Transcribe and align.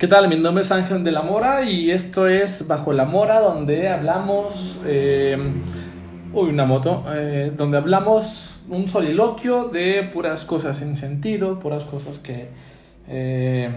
¿Qué 0.00 0.08
tal? 0.08 0.30
Mi 0.30 0.36
nombre 0.38 0.62
es 0.62 0.72
Ángel 0.72 1.04
de 1.04 1.12
la 1.12 1.20
Mora 1.20 1.62
y 1.62 1.90
esto 1.90 2.26
es 2.26 2.66
Bajo 2.66 2.94
la 2.94 3.04
Mora 3.04 3.38
donde 3.38 3.90
hablamos... 3.90 4.80
Eh, 4.86 5.36
uy, 6.32 6.48
una 6.48 6.64
moto. 6.64 7.04
Eh, 7.12 7.52
donde 7.54 7.76
hablamos 7.76 8.62
un 8.70 8.88
soliloquio 8.88 9.64
de 9.64 10.08
puras 10.10 10.46
cosas 10.46 10.78
sin 10.78 10.96
sentido, 10.96 11.58
puras 11.58 11.84
cosas 11.84 12.18
que... 12.18 12.48
Eh, 13.08 13.68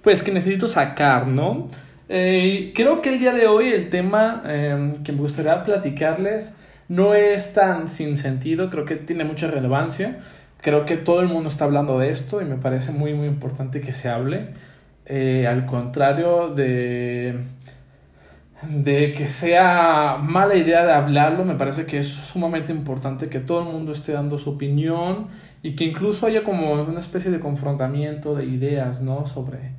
pues 0.00 0.22
que 0.22 0.30
necesito 0.30 0.68
sacar, 0.68 1.26
¿no? 1.26 1.68
creo 2.06 3.02
que 3.02 3.08
el 3.08 3.18
día 3.18 3.32
de 3.32 3.48
hoy 3.48 3.72
el 3.72 3.90
tema 3.90 4.42
que 4.44 5.10
me 5.10 5.18
gustaría 5.18 5.60
platicarles 5.64 6.54
no 6.88 7.14
es 7.14 7.52
tan 7.52 7.88
sin 7.88 8.16
sentido, 8.16 8.70
creo 8.70 8.84
que 8.84 8.94
tiene 8.94 9.24
mucha 9.24 9.48
relevancia. 9.48 10.20
Creo 10.60 10.86
que 10.86 10.96
todo 10.96 11.20
el 11.20 11.26
mundo 11.26 11.48
está 11.48 11.64
hablando 11.64 11.98
de 11.98 12.10
esto 12.10 12.40
y 12.40 12.44
me 12.44 12.54
parece 12.54 12.92
muy, 12.92 13.14
muy 13.14 13.26
importante 13.26 13.80
que 13.80 13.92
se 13.92 14.08
hable. 14.08 14.50
Eh, 15.06 15.46
al 15.48 15.66
contrario 15.66 16.48
de, 16.48 17.36
de 18.62 19.12
que 19.12 19.26
sea 19.26 20.18
mala 20.22 20.56
idea 20.56 20.86
de 20.86 20.92
hablarlo, 20.92 21.44
me 21.44 21.56
parece 21.56 21.86
que 21.86 21.98
es 21.98 22.08
sumamente 22.08 22.72
importante 22.72 23.28
que 23.28 23.40
todo 23.40 23.62
el 23.62 23.72
mundo 23.72 23.92
esté 23.92 24.12
dando 24.12 24.38
su 24.38 24.50
opinión 24.50 25.26
y 25.62 25.74
que 25.74 25.84
incluso 25.84 26.26
haya 26.26 26.44
como 26.44 26.72
una 26.72 27.00
especie 27.00 27.30
de 27.30 27.40
confrontamiento 27.40 28.34
de 28.34 28.44
ideas, 28.44 29.00
¿no? 29.02 29.26
Sobre, 29.26 29.72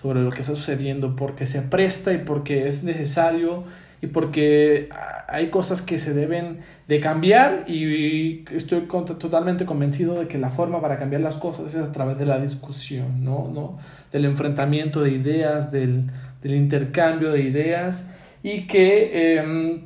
sobre 0.00 0.22
lo 0.22 0.30
que 0.30 0.40
está 0.40 0.54
sucediendo, 0.54 1.14
porque 1.16 1.46
se 1.46 1.62
presta 1.62 2.12
y 2.12 2.18
porque 2.18 2.66
es 2.66 2.82
necesario 2.82 3.64
y 4.02 4.06
porque 4.06 4.88
hay 5.28 5.48
cosas 5.50 5.82
que 5.82 5.98
se 5.98 6.14
deben 6.14 6.58
de 6.88 7.00
cambiar 7.00 7.64
y 7.68 8.44
estoy 8.52 8.80
totalmente 8.80 9.66
convencido 9.66 10.18
de 10.18 10.26
que 10.26 10.38
la 10.38 10.50
forma 10.50 10.80
para 10.80 10.98
cambiar 10.98 11.22
las 11.22 11.36
cosas 11.36 11.74
es 11.74 11.82
a 11.82 11.92
través 11.92 12.18
de 12.18 12.26
la 12.26 12.40
discusión, 12.40 13.24
¿no? 13.24 13.50
¿No? 13.52 13.78
Del 14.10 14.24
enfrentamiento 14.24 15.02
de 15.02 15.10
ideas, 15.10 15.70
del, 15.70 16.10
del 16.42 16.54
intercambio 16.54 17.30
de 17.30 17.42
ideas 17.42 18.06
y 18.42 18.66
que 18.66 19.36
em, 19.38 19.82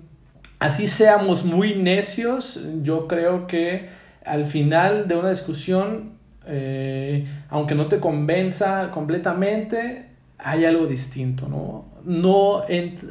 así 0.59 0.89
seamos 0.89 1.45
muy 1.45 1.75
necios, 1.75 2.63
yo 2.83 3.09
creo 3.09 3.47
que 3.47 3.89
al 4.25 4.47
final 4.47 5.09
de 5.09 5.17
una 5.17 5.31
discusión, 5.31 6.13
eh, 6.47 7.27
aunque 7.51 7.75
no 7.75 7.87
te 7.87 7.99
convenza 7.99 8.91
completamente, 8.91 10.14
hay 10.45 10.67
algo 10.67 10.87
distinto, 10.87 11.49
¿no? 11.49 11.87
No, 12.05 12.65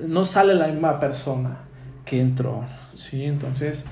no 0.08 0.24
sale 0.24 0.54
la 0.54 0.68
misma 0.68 1.00
persona 1.00 1.58
que 2.06 2.22
entró, 2.22 2.64
¿sí? 2.94 3.24
Entonces, 3.24 3.86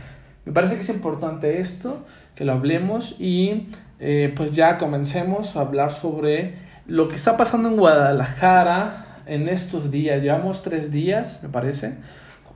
me 0.46 0.54
parece 0.54 0.76
que 0.76 0.82
es 0.82 0.90
importante 0.90 1.60
esto, 1.60 2.06
que 2.36 2.46
lo 2.46 2.54
hablemos 2.54 3.16
y 3.20 3.68
eh, 4.00 4.32
pues 4.36 4.56
ya 4.56 4.78
comencemos 4.78 5.56
a 5.56 5.62
hablar 5.62 5.92
sobre 5.92 6.54
lo 6.86 7.10
que 7.10 7.16
está 7.16 7.36
pasando 7.36 7.70
en 7.70 7.78
Guadalajara 7.78 9.24
en 9.26 9.50
estos 9.50 9.90
días. 9.90 10.22
Llevamos 10.22 10.62
tres 10.62 10.92
días, 10.92 11.40
me 11.42 11.50
parece, 11.50 11.96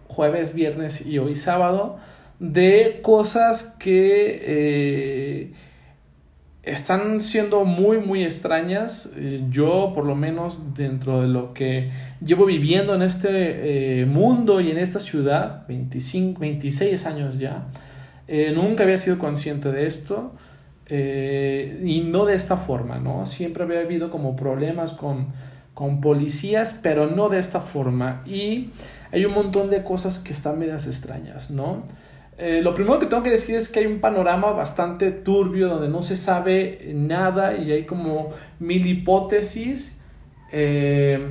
jueves, 0.07 0.53
viernes 0.53 1.03
y 1.05 1.17
hoy 1.17 1.35
sábado, 1.35 1.97
de 2.39 2.99
cosas 3.01 3.75
que... 3.79 4.39
Eh, 4.43 5.53
están 6.65 7.21
siendo 7.21 7.63
muy, 7.63 7.99
muy 7.99 8.23
extrañas. 8.23 9.11
Eh, 9.15 9.41
yo, 9.49 9.91
por 9.93 10.05
lo 10.05 10.15
menos, 10.15 10.75
dentro 10.75 11.21
de 11.21 11.27
lo 11.27 11.53
que 11.53 11.91
llevo 12.25 12.45
viviendo 12.45 12.95
en 12.95 13.03
este 13.03 14.01
eh, 14.01 14.05
mundo 14.05 14.59
y 14.59 14.71
en 14.71 14.79
esta 14.79 14.99
ciudad, 14.99 15.65
25, 15.67 16.39
26 16.39 17.05
años 17.05 17.37
ya, 17.37 17.67
eh, 18.27 18.51
nunca 18.53 18.83
había 18.83 18.97
sido 18.97 19.19
consciente 19.19 19.71
de 19.71 19.85
esto. 19.85 20.33
y 20.87 22.01
no 22.05 22.25
de 22.25 22.35
esta 22.35 22.57
forma, 22.57 22.99
¿no? 22.99 23.25
Siempre 23.25 23.63
había 23.63 23.79
habido 23.79 24.11
como 24.11 24.35
problemas 24.35 24.91
con, 24.91 25.27
con 25.73 25.99
policías, 25.99 26.79
pero 26.81 27.07
no 27.07 27.29
de 27.29 27.39
esta 27.39 27.59
forma. 27.59 28.21
Y 28.25 28.69
hay 29.11 29.25
un 29.25 29.33
montón 29.33 29.69
de 29.71 29.83
cosas 29.83 30.19
que 30.19 30.31
están 30.31 30.59
medias 30.59 30.85
extrañas, 30.85 31.49
¿no? 31.49 31.83
Eh, 32.37 32.59
lo 32.61 32.73
primero 32.73 32.99
que 32.99 33.05
tengo 33.05 33.23
que 33.23 33.29
decir 33.29 33.55
es 33.55 33.69
que 33.69 33.79
hay 33.79 33.85
un 33.85 34.01
panorama 34.01 34.51
bastante 34.51 35.11
turbio 35.11 35.69
donde 35.69 35.87
no 35.87 36.03
se 36.03 36.17
sabe 36.17 36.91
nada 36.93 37.55
y 37.55 37.71
hay 37.71 37.85
como 37.85 38.31
mil 38.59 38.85
hipótesis 38.85 39.97
eh, 40.51 41.29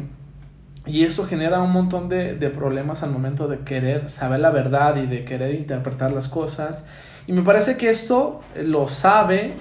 y 0.86 1.04
eso 1.04 1.26
genera 1.26 1.60
un 1.60 1.72
montón 1.72 2.08
de, 2.08 2.34
problemas 2.48 3.02
al 3.02 3.10
momento 3.10 3.48
de 3.48 3.58
querer 3.60 4.08
saber 4.08 4.40
la 4.40 4.50
verdad 4.50 4.96
y 4.96 5.06
de 5.06 5.24
querer 5.24 5.54
interpretar 5.54 6.10
las 6.10 6.28
cosas 6.28 6.86
y 7.26 7.32
me 7.32 7.42
parece 7.42 7.76
que 7.76 7.90
esto 7.90 8.40
lo 8.56 8.88
sabe 8.88 9.52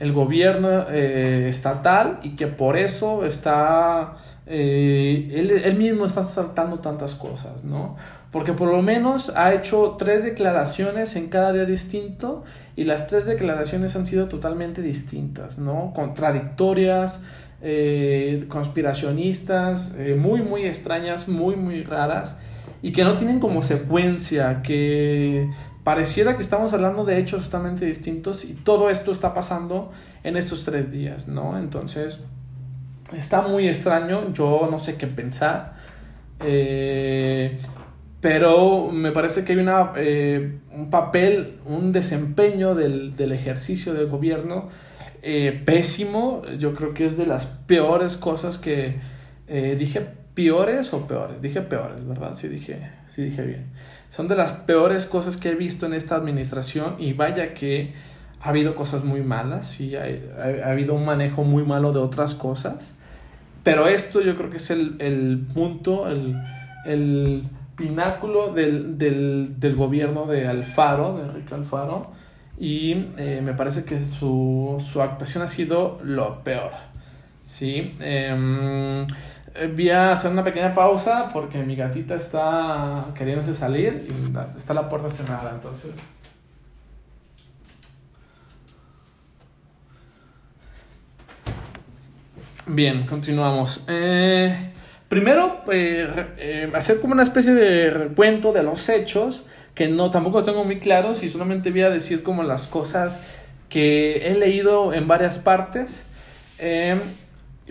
el 0.00 0.14
gobierno 0.14 0.86
eh, 0.88 1.46
estatal 1.50 2.20
y 2.22 2.36
que 2.36 2.46
por 2.46 2.78
eso 2.78 3.26
está 3.26 4.16
él, 4.46 5.50
él 5.50 5.76
mismo 5.76 6.06
está 6.06 6.22
saltando 6.22 6.78
tantas 6.78 7.16
cosas, 7.16 7.64
¿no? 7.64 7.96
Porque 8.36 8.52
por 8.52 8.68
lo 8.68 8.82
menos 8.82 9.32
ha 9.34 9.54
hecho 9.54 9.96
tres 9.98 10.22
declaraciones 10.22 11.16
en 11.16 11.28
cada 11.28 11.54
día 11.54 11.64
distinto 11.64 12.44
y 12.76 12.84
las 12.84 13.08
tres 13.08 13.24
declaraciones 13.24 13.96
han 13.96 14.04
sido 14.04 14.28
totalmente 14.28 14.82
distintas, 14.82 15.56
¿no? 15.56 15.94
Contradictorias, 15.94 17.22
eh, 17.62 18.44
conspiracionistas, 18.48 19.94
eh, 19.96 20.16
muy, 20.20 20.42
muy 20.42 20.66
extrañas, 20.66 21.28
muy, 21.28 21.56
muy 21.56 21.82
raras 21.82 22.36
y 22.82 22.92
que 22.92 23.04
no 23.04 23.16
tienen 23.16 23.40
como 23.40 23.62
secuencia, 23.62 24.60
que 24.60 25.48
pareciera 25.82 26.36
que 26.36 26.42
estamos 26.42 26.74
hablando 26.74 27.06
de 27.06 27.18
hechos 27.18 27.44
totalmente 27.44 27.86
distintos 27.86 28.44
y 28.44 28.52
todo 28.52 28.90
esto 28.90 29.12
está 29.12 29.32
pasando 29.32 29.92
en 30.24 30.36
estos 30.36 30.66
tres 30.66 30.92
días, 30.92 31.26
¿no? 31.26 31.58
Entonces, 31.58 32.22
está 33.16 33.40
muy 33.40 33.66
extraño, 33.66 34.30
yo 34.34 34.68
no 34.70 34.78
sé 34.78 34.96
qué 34.96 35.06
pensar. 35.06 35.72
Eh, 36.40 37.58
pero 38.28 38.90
me 38.90 39.12
parece 39.12 39.44
que 39.44 39.52
hay 39.52 39.60
una, 39.60 39.92
eh, 39.94 40.58
un 40.72 40.90
papel, 40.90 41.58
un 41.64 41.92
desempeño 41.92 42.74
del, 42.74 43.14
del 43.14 43.30
ejercicio 43.30 43.94
del 43.94 44.08
gobierno 44.08 44.68
eh, 45.22 45.62
pésimo. 45.64 46.42
Yo 46.58 46.74
creo 46.74 46.92
que 46.92 47.04
es 47.04 47.16
de 47.16 47.26
las 47.26 47.46
peores 47.46 48.16
cosas 48.16 48.58
que 48.58 48.96
eh, 49.46 49.76
dije 49.78 50.04
peores 50.34 50.92
o 50.92 51.06
peores. 51.06 51.40
Dije 51.40 51.60
peores, 51.60 52.04
¿verdad? 52.04 52.34
Sí 52.34 52.48
dije, 52.48 52.90
sí 53.06 53.22
dije 53.22 53.42
bien. 53.42 53.66
Son 54.10 54.26
de 54.26 54.34
las 54.34 54.52
peores 54.54 55.06
cosas 55.06 55.36
que 55.36 55.50
he 55.50 55.54
visto 55.54 55.86
en 55.86 55.94
esta 55.94 56.16
administración 56.16 56.96
y 56.98 57.12
vaya 57.12 57.54
que 57.54 57.92
ha 58.40 58.48
habido 58.48 58.74
cosas 58.74 59.04
muy 59.04 59.20
malas 59.20 59.80
y 59.80 59.94
ha, 59.94 60.02
ha, 60.02 60.72
habido 60.72 60.94
un 60.94 61.04
manejo 61.04 61.44
muy 61.44 61.62
malo 61.62 61.92
de 61.92 62.00
otras 62.00 62.34
cosas. 62.34 62.98
Pero 63.62 63.86
esto 63.86 64.20
yo 64.20 64.34
creo 64.34 64.50
que 64.50 64.56
es 64.56 64.72
el, 64.72 64.96
el 64.98 65.46
punto, 65.54 66.08
el, 66.08 66.36
el 66.86 67.44
pináculo 67.76 68.52
del, 68.52 68.98
del, 68.98 69.60
del, 69.60 69.76
gobierno 69.76 70.26
de 70.26 70.46
Alfaro, 70.48 71.16
de 71.16 71.24
Enrique 71.24 71.54
Alfaro, 71.54 72.10
y 72.58 72.92
eh, 73.18 73.40
me 73.44 73.52
parece 73.52 73.84
que 73.84 74.00
su, 74.00 74.76
su, 74.78 75.02
actuación 75.02 75.44
ha 75.44 75.48
sido 75.48 76.00
lo 76.02 76.42
peor. 76.42 76.72
¿sí? 77.44 77.94
Eh, 78.00 79.06
voy 79.74 79.90
a 79.90 80.12
hacer 80.12 80.30
una 80.30 80.44
pequeña 80.44 80.74
pausa 80.74 81.28
porque 81.32 81.62
mi 81.62 81.76
gatita 81.76 82.14
está 82.14 83.06
queriéndose 83.14 83.54
salir 83.54 84.08
y 84.08 84.56
está 84.56 84.74
la 84.74 84.88
puerta 84.88 85.10
cerrada, 85.10 85.52
entonces... 85.54 85.92
Bien, 92.68 93.06
continuamos. 93.06 93.84
Eh, 93.86 94.72
Primero, 95.08 95.62
eh, 95.72 96.26
eh, 96.36 96.72
hacer 96.74 97.00
como 97.00 97.12
una 97.12 97.22
especie 97.22 97.54
de 97.54 97.90
recuento 97.90 98.52
de 98.52 98.64
los 98.64 98.88
hechos, 98.88 99.44
que 99.74 99.88
no 99.88 100.10
tampoco 100.10 100.42
tengo 100.42 100.64
muy 100.64 100.80
claros 100.80 101.22
y 101.22 101.28
solamente 101.28 101.70
voy 101.70 101.82
a 101.82 101.90
decir 101.90 102.22
como 102.22 102.42
las 102.42 102.66
cosas 102.66 103.20
que 103.68 104.28
he 104.28 104.34
leído 104.34 104.92
en 104.92 105.06
varias 105.06 105.38
partes, 105.38 106.04
em, 106.58 106.98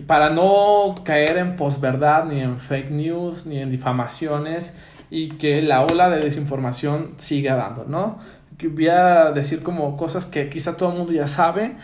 para 0.06 0.30
no 0.30 0.94
caer 1.04 1.36
en 1.38 1.56
posverdad, 1.56 2.24
ni 2.24 2.40
en 2.40 2.58
fake 2.58 2.90
news, 2.90 3.44
ni 3.44 3.58
en 3.58 3.70
difamaciones, 3.70 4.76
y 5.10 5.30
que 5.30 5.62
la 5.62 5.82
ola 5.82 6.08
de 6.10 6.20
desinformación 6.20 7.14
siga 7.16 7.54
dando, 7.54 7.84
¿no? 7.84 8.18
Voy 8.62 8.88
a 8.88 9.32
decir 9.32 9.62
como 9.62 9.96
cosas 9.96 10.26
que 10.26 10.48
quizá 10.48 10.76
todo 10.76 10.90
el 10.90 10.98
mundo 10.98 11.12
ya 11.12 11.26
sabe, 11.26 11.76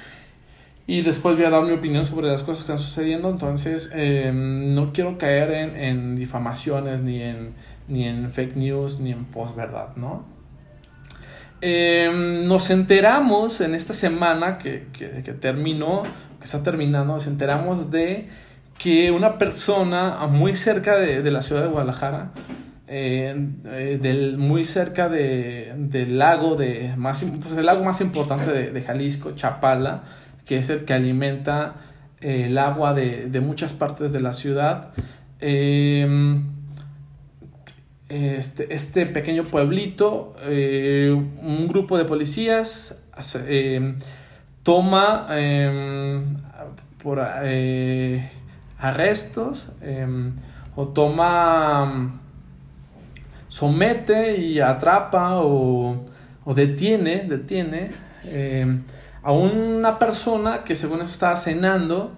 y 0.87 1.03
después 1.03 1.37
voy 1.37 1.45
a 1.45 1.51
dar 1.51 1.63
mi 1.63 1.73
opinión 1.73 2.05
sobre 2.05 2.29
las 2.29 2.43
cosas 2.43 2.65
que 2.65 2.73
están 2.73 2.79
sucediendo. 2.79 3.31
Entonces, 3.31 3.91
em, 3.95 4.75
no 4.75 4.93
quiero 4.93 5.17
caer 5.19 5.51
en, 5.53 5.77
en, 5.77 6.17
difamaciones, 6.17 7.03
ni 7.03 7.23
en, 7.23 7.51
ni 7.89 8.05
en 8.05 8.33
fake 8.33 8.57
news, 8.57 9.01
ni 9.01 9.13
en 9.13 9.25
posverdad, 9.25 9.97
¿no? 9.97 10.25
Em, 11.61 12.47
nos 12.49 12.71
enteramos 12.71 13.61
en 13.61 13.75
esta 13.75 13.93
semana 13.93 14.59
que, 14.59 14.87
que, 14.93 15.23
que, 15.23 15.33
terminó, 15.33 16.03
que 16.39 16.45
está 16.45 16.63
terminando, 16.63 17.13
nos 17.13 17.29
enteramos 17.29 17.93
de 17.93 18.29
que 18.79 19.13
una 19.13 19.39
persona 19.39 20.27
muy 20.27 20.57
cerca 20.57 20.97
de, 20.97 21.23
de 21.23 21.31
la 21.31 21.41
ciudad 21.41 21.63
de 21.63 21.69
Guadalajara, 21.69 22.33
eh, 22.89 23.49
eh, 23.67 23.99
del, 24.03 24.37
muy 24.39 24.65
cerca 24.65 25.09
de, 25.09 25.73
del 25.77 26.19
lago 26.19 26.57
de 26.57 26.93
más 26.97 27.25
pues 27.41 27.57
el 27.57 27.65
lago 27.65 27.85
más 27.85 28.01
importante 28.01 28.53
de, 28.53 28.71
de 28.71 28.83
Jalisco, 28.83 29.33
Chapala, 29.37 30.03
que 30.53 30.59
es 30.59 30.69
el 30.69 30.85
que 30.85 30.93
alimenta 30.93 31.77
el 32.21 32.59
agua 32.59 32.93
de, 32.93 33.27
de, 33.31 33.41
muchas 33.41 33.73
partes 33.73 34.13
de 34.13 34.21
la 34.21 34.35
ciudad. 34.35 34.91
Eh, 35.41 36.07
este, 38.11 38.75
este, 38.75 39.07
pequeño 39.07 39.45
pueblito, 39.45 40.37
eh, 40.43 41.11
un 41.11 41.69
grupo 41.69 41.97
de 41.97 42.05
policías 42.05 43.03
eh, 43.47 43.95
toma 44.63 45.27
em, 45.31 46.35
por 47.03 47.19
arrestos 48.79 49.69
o 50.77 50.89
toma, 50.89 52.21
somete 53.49 54.37
y 54.37 54.61
atrapa 54.61 55.39
o, 55.39 56.05
o 56.45 56.55
detiene, 56.55 57.23
detiene 57.23 57.91
a 59.23 59.33
una 59.33 59.99
persona 59.99 60.65
que 60.65 60.75
según 60.75 61.01
eso 61.01 61.13
estaba 61.13 61.37
cenando 61.37 62.13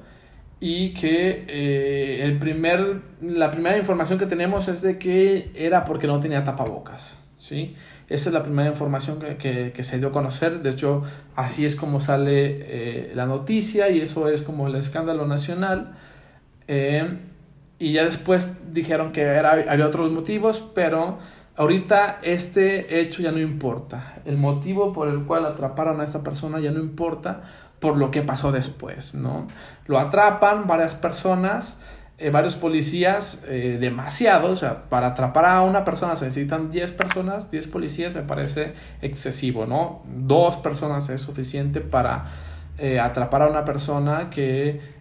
y 0.61 0.95
que 0.95 1.45
eh, 1.49 2.21
el 2.23 2.39
primer, 2.39 3.03
la 3.21 3.51
primera 3.51 3.77
información 3.77 4.19
que 4.19 4.27
tenemos 4.27 4.69
es 4.69 4.81
de 4.83 4.99
que 4.99 5.51
era 5.55 5.85
porque 5.85 6.07
no 6.07 6.21
tenía 6.21 6.43
tapabocas, 6.43 7.19
¿sí? 7.37 7.75
Esa 8.09 8.29
es 8.29 8.35
la 8.35 8.43
primera 8.43 8.69
información 8.69 9.19
que, 9.19 9.73
que, 9.75 9.83
se 9.83 9.99
dio 9.99 10.09
a 10.09 10.13
conocer, 10.13 10.63
de 10.63 10.71
hecho 10.71 11.03
así 11.37 11.65
es 11.65 11.75
como 11.75 12.01
sale 12.01 12.31
eh, 12.61 13.13
la 13.15 13.27
noticia 13.27 13.89
y 13.89 14.01
eso 14.01 14.29
es 14.29 14.43
como 14.43 14.69
el 14.69 14.75
escándalo 14.77 15.27
nacional. 15.27 15.95
Eh, 16.69 17.19
y 17.79 17.93
ya 17.93 18.05
después 18.05 18.73
dijeron 18.73 19.13
que 19.13 19.23
era, 19.23 19.53
había 19.53 19.87
otros 19.87 20.11
motivos, 20.13 20.67
pero 20.75 21.19
Ahorita 21.57 22.19
este 22.23 23.01
hecho 23.01 23.23
ya 23.23 23.31
no 23.31 23.39
importa. 23.39 24.15
El 24.25 24.39
motivo 24.39 24.93
por 24.93 25.09
el 25.09 25.25
cual 25.25 25.47
atraparon 25.47 26.01
a 26.01 26.05
esta 26.05 26.23
persona 26.23 26.59
ya 26.59 26.73
no 26.73 26.81
importa 26.81 27.43
por 27.79 27.97
lo 27.97 28.11
que 28.11 28.23
pasó 28.23 28.51
después, 28.51 29.15
¿no? 29.15 29.47
Lo 29.87 29.99
atrapan 29.99 30.67
varias 30.67 30.97
personas, 30.97 31.77
eh, 32.19 32.31
varios 32.31 32.57
policías, 32.57 33.43
eh, 33.47 33.77
demasiado, 33.81 34.51
o 34.51 34.57
sea, 34.57 34.85
para 34.85 35.09
atrapar 35.09 35.45
a 35.45 35.63
una 35.63 35.85
persona 35.85 36.17
se 36.17 36.25
necesitan 36.25 36.71
10 36.71 36.91
personas, 36.93 37.51
10 37.51 37.69
policías 37.69 38.15
me 38.15 38.23
parece 38.23 38.75
excesivo, 39.03 39.67
¿no? 39.67 40.03
Dos 40.07 40.57
personas 40.57 41.09
es 41.09 41.21
suficiente 41.21 41.81
para 41.81 42.25
eh, 42.79 42.99
atrapar 42.99 43.43
a 43.43 43.49
una 43.49 43.65
persona 43.65 44.31
que 44.31 44.95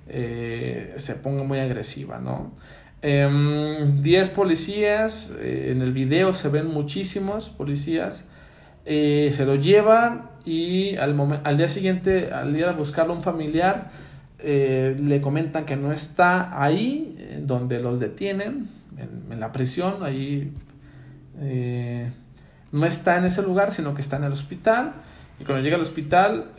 se 0.97 1.15
ponga 1.15 1.43
muy 1.43 1.59
agresiva, 1.59 2.19
¿no? 2.19 2.51
10 3.03 4.27
em, 4.29 4.33
policías, 4.33 5.33
eh, 5.37 5.73
en 5.75 5.81
el 5.81 5.91
video 5.91 6.31
se 6.31 6.47
ven 6.47 6.67
muchísimos 6.67 7.49
policías, 7.49 8.25
eh, 8.85 9.33
se 9.35 9.45
lo 9.45 9.55
llevan 9.55 10.29
y 10.45 10.95
al, 10.95 11.57
día 11.57 11.67
siguiente, 11.67 12.31
al 12.31 12.55
ir 12.55 12.63
a 12.63 12.71
buscarlo 12.71 13.13
un 13.13 13.21
familiar, 13.21 13.91
eh, 14.39 14.95
le 14.97 15.19
comentan 15.19 15.65
que 15.65 15.75
no 15.75 15.91
está 15.91 16.61
ahí, 16.63 17.17
donde 17.41 17.81
los 17.81 17.99
detienen, 17.99 18.69
en, 18.97 19.31
en 19.31 19.39
la 19.39 19.51
prisión, 19.51 20.03
ahí 20.03 20.53
no 22.71 22.85
está 22.85 23.17
en 23.17 23.25
ese 23.25 23.41
lugar, 23.41 23.71
sino 23.71 23.93
que 23.93 24.01
está 24.01 24.15
en 24.15 24.23
el 24.23 24.31
hospital. 24.31 24.93
Y 25.39 25.45
cuando 25.45 25.63
llega 25.63 25.75
al 25.75 25.81
hospital, 25.81 26.51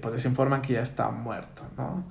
pues 0.00 0.14
les 0.14 0.24
informan 0.24 0.62
que 0.62 0.74
ya 0.74 0.82
está 0.82 1.10
muerto, 1.10 1.62
¿no? 1.76 2.04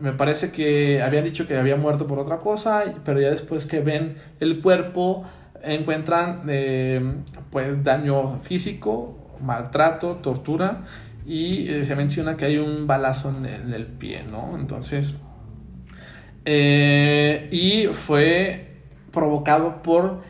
Me 0.00 0.12
parece 0.12 0.50
que 0.50 1.02
habían 1.02 1.24
dicho 1.24 1.46
que 1.46 1.56
había 1.56 1.76
muerto 1.76 2.06
por 2.06 2.18
otra 2.18 2.38
cosa, 2.38 2.84
pero 3.04 3.20
ya 3.20 3.30
después 3.30 3.66
que 3.66 3.80
ven 3.80 4.16
el 4.40 4.60
cuerpo 4.60 5.24
encuentran 5.64 6.42
eh, 6.48 7.14
pues 7.50 7.82
daño 7.82 8.38
físico, 8.38 9.36
maltrato, 9.40 10.16
tortura 10.16 10.82
y 11.26 11.68
eh, 11.68 11.84
se 11.84 11.96
menciona 11.96 12.36
que 12.36 12.44
hay 12.44 12.58
un 12.58 12.86
balazo 12.86 13.30
en 13.30 13.72
el, 13.72 13.86
pie, 13.86 14.24
¿no? 14.24 14.56
Entonces, 14.58 15.16
eh, 16.44 17.48
y 17.50 17.86
fue 17.92 18.74
provocado 19.10 19.82
por 19.82 20.22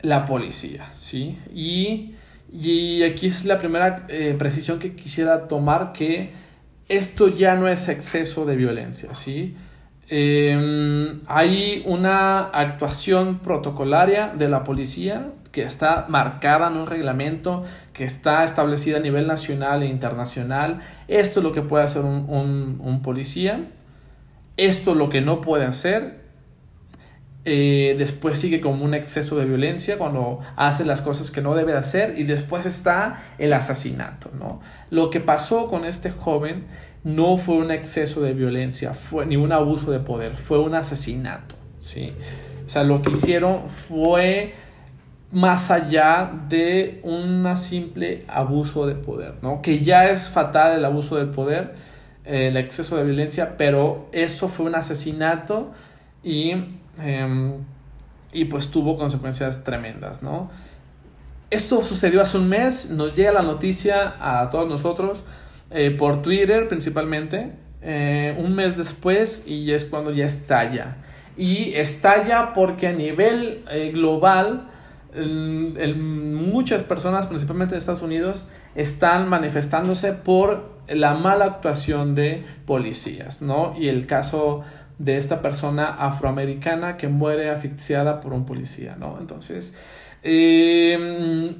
la 0.00 0.24
policía, 0.24 0.90
¿sí? 0.94 1.38
Y, 1.54 2.14
y 2.52 3.02
aquí 3.02 3.26
es 3.26 3.44
la 3.44 3.58
primera 3.58 4.06
precisión 4.38 4.78
que 4.78 4.94
quisiera 4.94 5.48
tomar 5.48 5.92
que 5.92 6.32
esto 6.88 7.28
ya 7.28 7.54
no 7.54 7.68
es 7.68 7.88
exceso 7.88 8.46
de 8.46 8.56
violencia, 8.56 9.14
¿sí? 9.14 9.54
Em, 10.10 11.20
hay 11.26 11.82
una 11.84 12.40
actuación 12.40 13.40
protocolaria 13.40 14.28
de 14.28 14.48
la 14.48 14.64
policía 14.64 15.26
que 15.52 15.64
está 15.64 16.06
marcada 16.08 16.68
en 16.68 16.78
un 16.78 16.86
reglamento 16.86 17.64
que 17.92 18.04
está 18.04 18.42
establecida 18.42 18.96
a 18.98 19.00
nivel 19.00 19.26
nacional 19.26 19.82
e 19.82 19.86
internacional. 19.86 20.80
Esto 21.08 21.40
es 21.40 21.44
lo 21.44 21.52
que 21.52 21.60
puede 21.60 21.84
hacer 21.84 22.04
un, 22.04 22.80
un 22.82 23.02
policía. 23.02 23.60
Esto 24.56 24.92
es 24.92 24.96
lo 24.96 25.10
que 25.10 25.20
no 25.20 25.42
puede 25.42 25.66
hacer. 25.66 26.27
Eh, 27.50 27.94
después 27.96 28.38
sigue 28.38 28.60
como 28.60 28.84
un 28.84 28.92
exceso 28.92 29.36
de 29.36 29.46
violencia 29.46 29.96
cuando 29.96 30.40
hace 30.54 30.84
las 30.84 31.00
cosas 31.00 31.30
que 31.30 31.40
no 31.40 31.54
debe 31.54 31.72
hacer 31.74 32.18
y 32.18 32.24
después 32.24 32.66
está 32.66 33.22
el 33.38 33.54
asesinato, 33.54 34.30
¿no? 34.38 34.60
Lo 34.90 35.08
que 35.08 35.20
pasó 35.20 35.66
con 35.66 35.86
este 35.86 36.10
joven 36.10 36.64
no 37.04 37.38
fue 37.38 37.54
un 37.54 37.70
exceso 37.70 38.20
de 38.20 38.34
violencia, 38.34 38.92
fue 38.92 39.24
ni 39.24 39.36
un 39.36 39.50
abuso 39.52 39.90
de 39.90 39.98
poder, 39.98 40.34
fue 40.34 40.58
un 40.58 40.74
asesinato, 40.74 41.54
¿sí? 41.78 42.12
O 42.66 42.68
sea, 42.68 42.84
lo 42.84 43.00
que 43.00 43.12
hicieron 43.12 43.70
fue 43.70 44.52
más 45.32 45.70
allá 45.70 46.30
de 46.50 47.00
un 47.02 47.50
simple 47.56 48.24
abuso 48.28 48.86
de 48.86 48.94
poder, 48.94 49.36
¿no? 49.40 49.62
Que 49.62 49.82
ya 49.82 50.08
es 50.08 50.28
fatal 50.28 50.76
el 50.76 50.84
abuso 50.84 51.16
del 51.16 51.28
poder, 51.28 51.76
el 52.26 52.58
exceso 52.58 52.98
de 52.98 53.04
violencia, 53.04 53.56
pero 53.56 54.10
eso 54.12 54.50
fue 54.50 54.66
un 54.66 54.74
asesinato 54.74 55.72
y 56.22 56.52
Em, 57.00 57.54
y 58.32 58.44
pues 58.46 58.70
tuvo 58.70 58.98
consecuencias 58.98 59.64
tremendas, 59.64 60.22
¿no? 60.22 60.50
Esto 61.50 61.82
sucedió 61.82 62.20
hace 62.20 62.38
un 62.38 62.48
mes, 62.48 62.90
nos 62.90 63.16
llega 63.16 63.32
la 63.32 63.42
noticia 63.42 64.16
a 64.20 64.50
todos 64.50 64.68
nosotros 64.68 65.22
eh, 65.70 65.90
por 65.90 66.20
Twitter 66.20 66.68
principalmente, 66.68 67.52
eh, 67.80 68.36
un 68.38 68.54
mes 68.54 68.76
después 68.76 69.44
y 69.46 69.72
es 69.72 69.84
cuando 69.84 70.10
ya 70.10 70.26
estalla. 70.26 70.96
Y 71.36 71.74
estalla 71.74 72.52
porque 72.52 72.88
a 72.88 72.92
nivel 72.92 73.64
eh, 73.70 73.90
global 73.92 74.68
muchas 75.96 76.82
personas, 76.84 77.26
principalmente 77.26 77.74
en 77.74 77.78
Estados 77.78 78.02
Unidos, 78.02 78.46
están 78.74 79.28
manifestándose 79.28 80.12
por 80.12 80.68
la 80.86 81.14
mala 81.14 81.46
actuación 81.46 82.14
de 82.14 82.44
policías, 82.66 83.40
¿no? 83.40 83.74
Y 83.78 83.88
el 83.88 84.06
caso 84.06 84.62
de 84.98 85.16
esta 85.16 85.42
persona 85.42 85.86
afroamericana 85.86 86.96
que 86.96 87.08
muere 87.08 87.50
asfixiada 87.50 88.20
por 88.20 88.32
un 88.32 88.44
policía, 88.44 88.96
¿no? 88.98 89.18
Entonces, 89.20 89.74
em, 90.22 91.54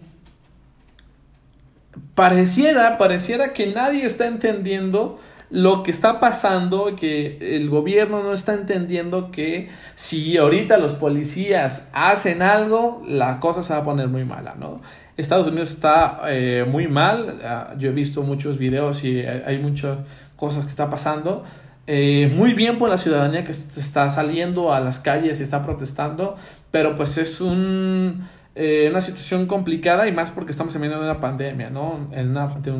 pareciera, 2.14 2.98
pareciera 2.98 3.52
que 3.52 3.72
nadie 3.72 4.04
está 4.04 4.26
entendiendo 4.26 5.18
lo 5.50 5.82
que 5.82 5.90
está 5.90 6.20
pasando, 6.20 6.94
que 6.94 7.56
el 7.56 7.70
gobierno 7.70 8.22
no 8.22 8.34
está 8.34 8.52
entendiendo 8.54 9.30
que 9.30 9.70
si 9.94 10.36
ahorita 10.36 10.76
los 10.76 10.94
policías 10.94 11.88
hacen 11.92 12.42
algo, 12.42 13.02
la 13.08 13.40
cosa 13.40 13.62
se 13.62 13.72
va 13.72 13.80
a 13.80 13.84
poner 13.84 14.08
muy 14.08 14.24
mala, 14.24 14.56
¿no? 14.58 14.82
Estados 15.16 15.48
Unidos 15.48 15.70
está 15.70 16.20
eh, 16.28 16.64
muy 16.68 16.86
mal, 16.86 17.40
ah, 17.44 17.74
yo 17.78 17.88
he 17.88 17.92
visto 17.92 18.22
muchos 18.22 18.58
videos 18.58 19.02
y 19.04 19.20
hay 19.20 19.58
muchas 19.58 19.98
cosas 20.36 20.64
que 20.64 20.70
está 20.70 20.90
pasando, 20.90 21.44
eh, 21.90 22.30
muy 22.34 22.52
bien 22.52 22.76
por 22.76 22.90
la 22.90 22.98
ciudadanía 22.98 23.44
que 23.44 23.52
está 23.52 24.10
saliendo 24.10 24.74
a 24.74 24.80
las 24.80 25.00
calles 25.00 25.40
y 25.40 25.42
está 25.42 25.62
protestando, 25.62 26.36
pero 26.70 26.94
pues 26.96 27.16
es 27.16 27.40
eh, 27.40 28.88
una 28.90 29.00
situación 29.00 29.46
complicada 29.46 30.06
y 30.06 30.12
más 30.12 30.30
porque 30.30 30.52
estamos 30.52 30.74
en 30.74 30.82
medio 30.82 30.98
de 30.98 31.04
una 31.04 31.18
pandemia, 31.18 31.70
¿no? 31.70 32.10
De, 32.10 32.70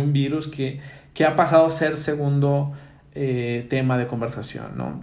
un, 0.00 0.12
virus 0.12 0.48
que, 0.48 0.80
que, 1.14 1.24
ha 1.24 1.36
pasado 1.36 1.64
a 1.64 1.70
ser 1.70 1.96
segundo 1.96 2.72
eh, 3.14 3.68
tema 3.70 3.96
de 3.96 4.08
conversación, 4.08 4.76
¿no? 4.76 5.00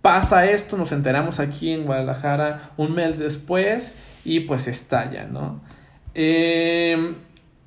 Pasa 0.00 0.48
esto, 0.48 0.76
nos 0.76 0.92
enteramos 0.92 1.40
aquí 1.40 1.72
en 1.72 1.86
Guadalajara 1.86 2.70
un 2.76 2.94
mes 2.94 3.18
después 3.18 3.96
y 4.24 4.40
pues 4.40 4.68
estalla, 4.68 5.24
¿no? 5.24 5.60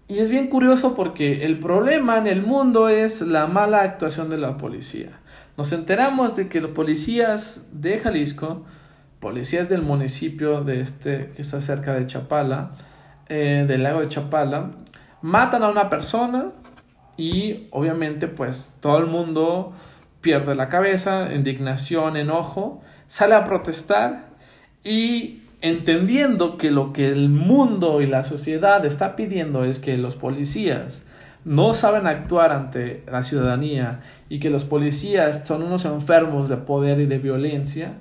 Y 0.10 0.20
es 0.20 0.30
bien 0.30 0.48
curioso 0.48 0.96
porque 0.96 1.44
el 1.46 1.60
problema 1.60 2.18
en 2.18 2.28
el 2.28 2.42
mundo 2.42 2.88
es 2.88 3.22
la 3.22 3.46
mala 3.48 3.82
actuación 3.82 4.30
de 4.30 4.38
la 4.38 4.56
policía. 4.56 5.20
Nos 5.58 5.74
enteramos 5.74 6.36
de 6.38 6.48
que 6.48 6.62
los 6.62 6.72
policías 6.72 7.66
de 7.74 8.00
Jalisco, 8.00 8.64
policías 9.20 9.68
del 9.68 9.82
municipio 9.82 10.62
de 10.62 10.80
este 10.80 11.32
que 11.36 11.42
está 11.42 11.60
cerca 11.62 11.94
de 11.94 12.08
Chapala, 12.08 12.72
eh, 13.28 13.66
del 13.68 13.84
lago 13.84 14.00
de 14.00 14.08
Chapala, 14.08 14.72
matan 15.22 15.64
a 15.64 15.70
una 15.70 15.90
persona 15.90 16.52
y 17.18 17.68
obviamente 17.72 18.30
pues 18.30 18.78
todo 18.80 19.00
el 19.00 19.08
mundo 19.08 19.74
pierde 20.22 20.56
la 20.56 20.70
cabeza, 20.70 21.34
indignación, 21.34 22.16
enojo, 22.16 22.82
sale 23.08 23.36
a 23.36 23.44
protestar 23.44 24.30
y 24.86 25.42
entendiendo 25.62 26.58
que 26.58 26.72
lo 26.72 26.94
que 26.94 27.10
el 27.10 27.30
mundo 27.30 28.02
y 28.02 28.06
la 28.06 28.24
sociedad 28.24 28.86
está 28.86 29.16
pidiendo 29.16 29.64
es 29.64 29.80
que 29.80 29.98
los 29.98 30.16
policías 30.16 31.04
no 31.46 31.74
saben 31.74 32.08
actuar 32.08 32.52
ante 32.52 33.04
la 33.10 33.24
ciudadanía 33.24 34.02
y 34.30 34.40
que 34.40 34.50
los 34.50 34.66
policías 34.66 35.48
son 35.48 35.64
unos 35.64 35.86
enfermos 35.86 36.50
de 36.50 36.58
poder 36.58 37.00
y 37.00 37.06
de 37.06 37.20
violencia, 37.20 37.94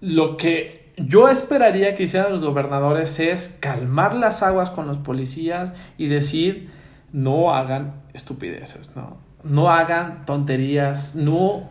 lo 0.00 0.36
que 0.36 0.92
yo 0.96 1.28
esperaría 1.28 1.96
que 1.96 2.04
hicieran 2.04 2.32
los 2.32 2.40
gobernadores 2.40 3.18
es 3.20 3.56
calmar 3.60 4.14
las 4.14 4.42
aguas 4.42 4.70
con 4.70 4.86
los 4.86 4.98
policías 4.98 5.72
y 5.98 6.08
decir 6.08 6.68
no 7.12 7.54
hagan 7.54 8.02
estupideces, 8.12 8.96
no, 8.96 9.18
no 9.44 9.70
hagan 9.70 10.24
tonterías, 10.24 11.14
no 11.14 11.70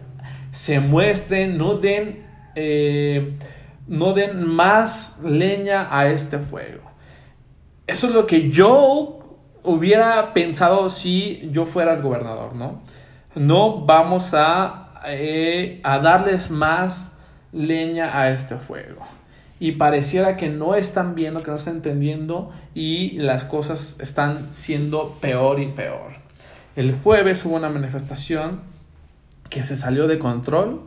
se 0.51 0.79
muestren, 0.79 1.57
no 1.57 1.75
den, 1.75 2.25
eh, 2.55 3.33
no 3.87 4.13
den 4.13 4.47
más 4.47 5.17
leña 5.23 5.87
a 5.91 6.07
este 6.07 6.39
fuego. 6.39 6.81
Eso 7.85 8.07
es 8.07 8.13
lo 8.13 8.25
que 8.25 8.49
yo 8.49 9.39
hubiera 9.63 10.33
pensado 10.33 10.89
si 10.89 11.49
yo 11.51 11.65
fuera 11.65 11.93
el 11.93 12.01
gobernador, 12.01 12.55
¿no? 12.55 12.81
No 13.35 13.81
vamos 13.85 14.33
a, 14.33 15.01
eh, 15.05 15.81
a 15.83 15.99
darles 15.99 16.51
más 16.51 17.11
leña 17.51 18.17
a 18.19 18.29
este 18.29 18.55
fuego. 18.55 19.05
Y 19.59 19.73
pareciera 19.73 20.35
que 20.35 20.49
no 20.49 20.75
están 20.75 21.15
viendo, 21.15 21.41
que 21.41 21.51
no 21.51 21.57
están 21.57 21.75
entendiendo 21.75 22.51
y 22.73 23.11
las 23.19 23.45
cosas 23.45 23.97
están 23.99 24.51
siendo 24.51 25.17
peor 25.21 25.59
y 25.59 25.67
peor. 25.67 26.13
El 26.75 26.95
jueves 26.95 27.45
hubo 27.45 27.55
una 27.55 27.69
manifestación 27.69 28.61
que 29.49 29.63
se 29.63 29.77
salió 29.77 30.07
de 30.07 30.19
control, 30.19 30.81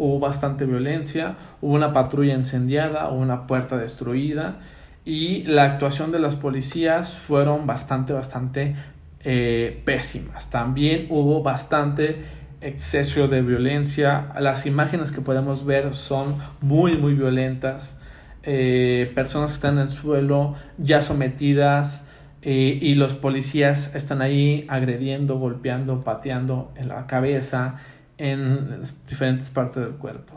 hubo 0.00 0.18
bastante 0.18 0.64
violencia, 0.64 1.36
hubo 1.60 1.74
una 1.74 1.92
patrulla 1.92 2.32
incendiada, 2.32 3.10
hubo 3.10 3.20
una 3.20 3.46
puerta 3.46 3.76
destruida 3.76 4.60
y 5.04 5.42
la 5.42 5.64
actuación 5.64 6.10
de 6.10 6.18
las 6.18 6.36
policías 6.36 7.14
fueron 7.14 7.66
bastante, 7.66 8.14
bastante 8.14 8.76
eh, 9.22 9.82
pésimas. 9.84 10.48
También 10.48 11.06
hubo 11.10 11.42
bastante 11.42 12.24
exceso 12.62 13.28
de 13.28 13.42
violencia. 13.42 14.32
Las 14.40 14.64
imágenes 14.64 15.12
que 15.12 15.20
podemos 15.20 15.66
ver 15.66 15.92
son 15.92 16.36
muy, 16.62 16.96
muy 16.96 17.12
violentas. 17.12 17.98
Eh, 18.42 19.12
personas 19.14 19.52
están 19.52 19.74
en 19.74 19.80
el 19.80 19.88
suelo 19.90 20.54
ya 20.78 21.02
sometidas 21.02 22.06
eh, 22.40 22.78
y 22.80 22.94
los 22.94 23.12
policías 23.12 23.94
están 23.94 24.22
ahí 24.22 24.64
agrediendo, 24.70 25.38
golpeando, 25.38 26.02
pateando 26.02 26.72
en 26.74 26.88
la 26.88 27.06
cabeza, 27.06 27.76
en 28.20 28.82
diferentes 29.08 29.48
partes 29.48 29.82
del 29.82 29.94
cuerpo. 29.94 30.34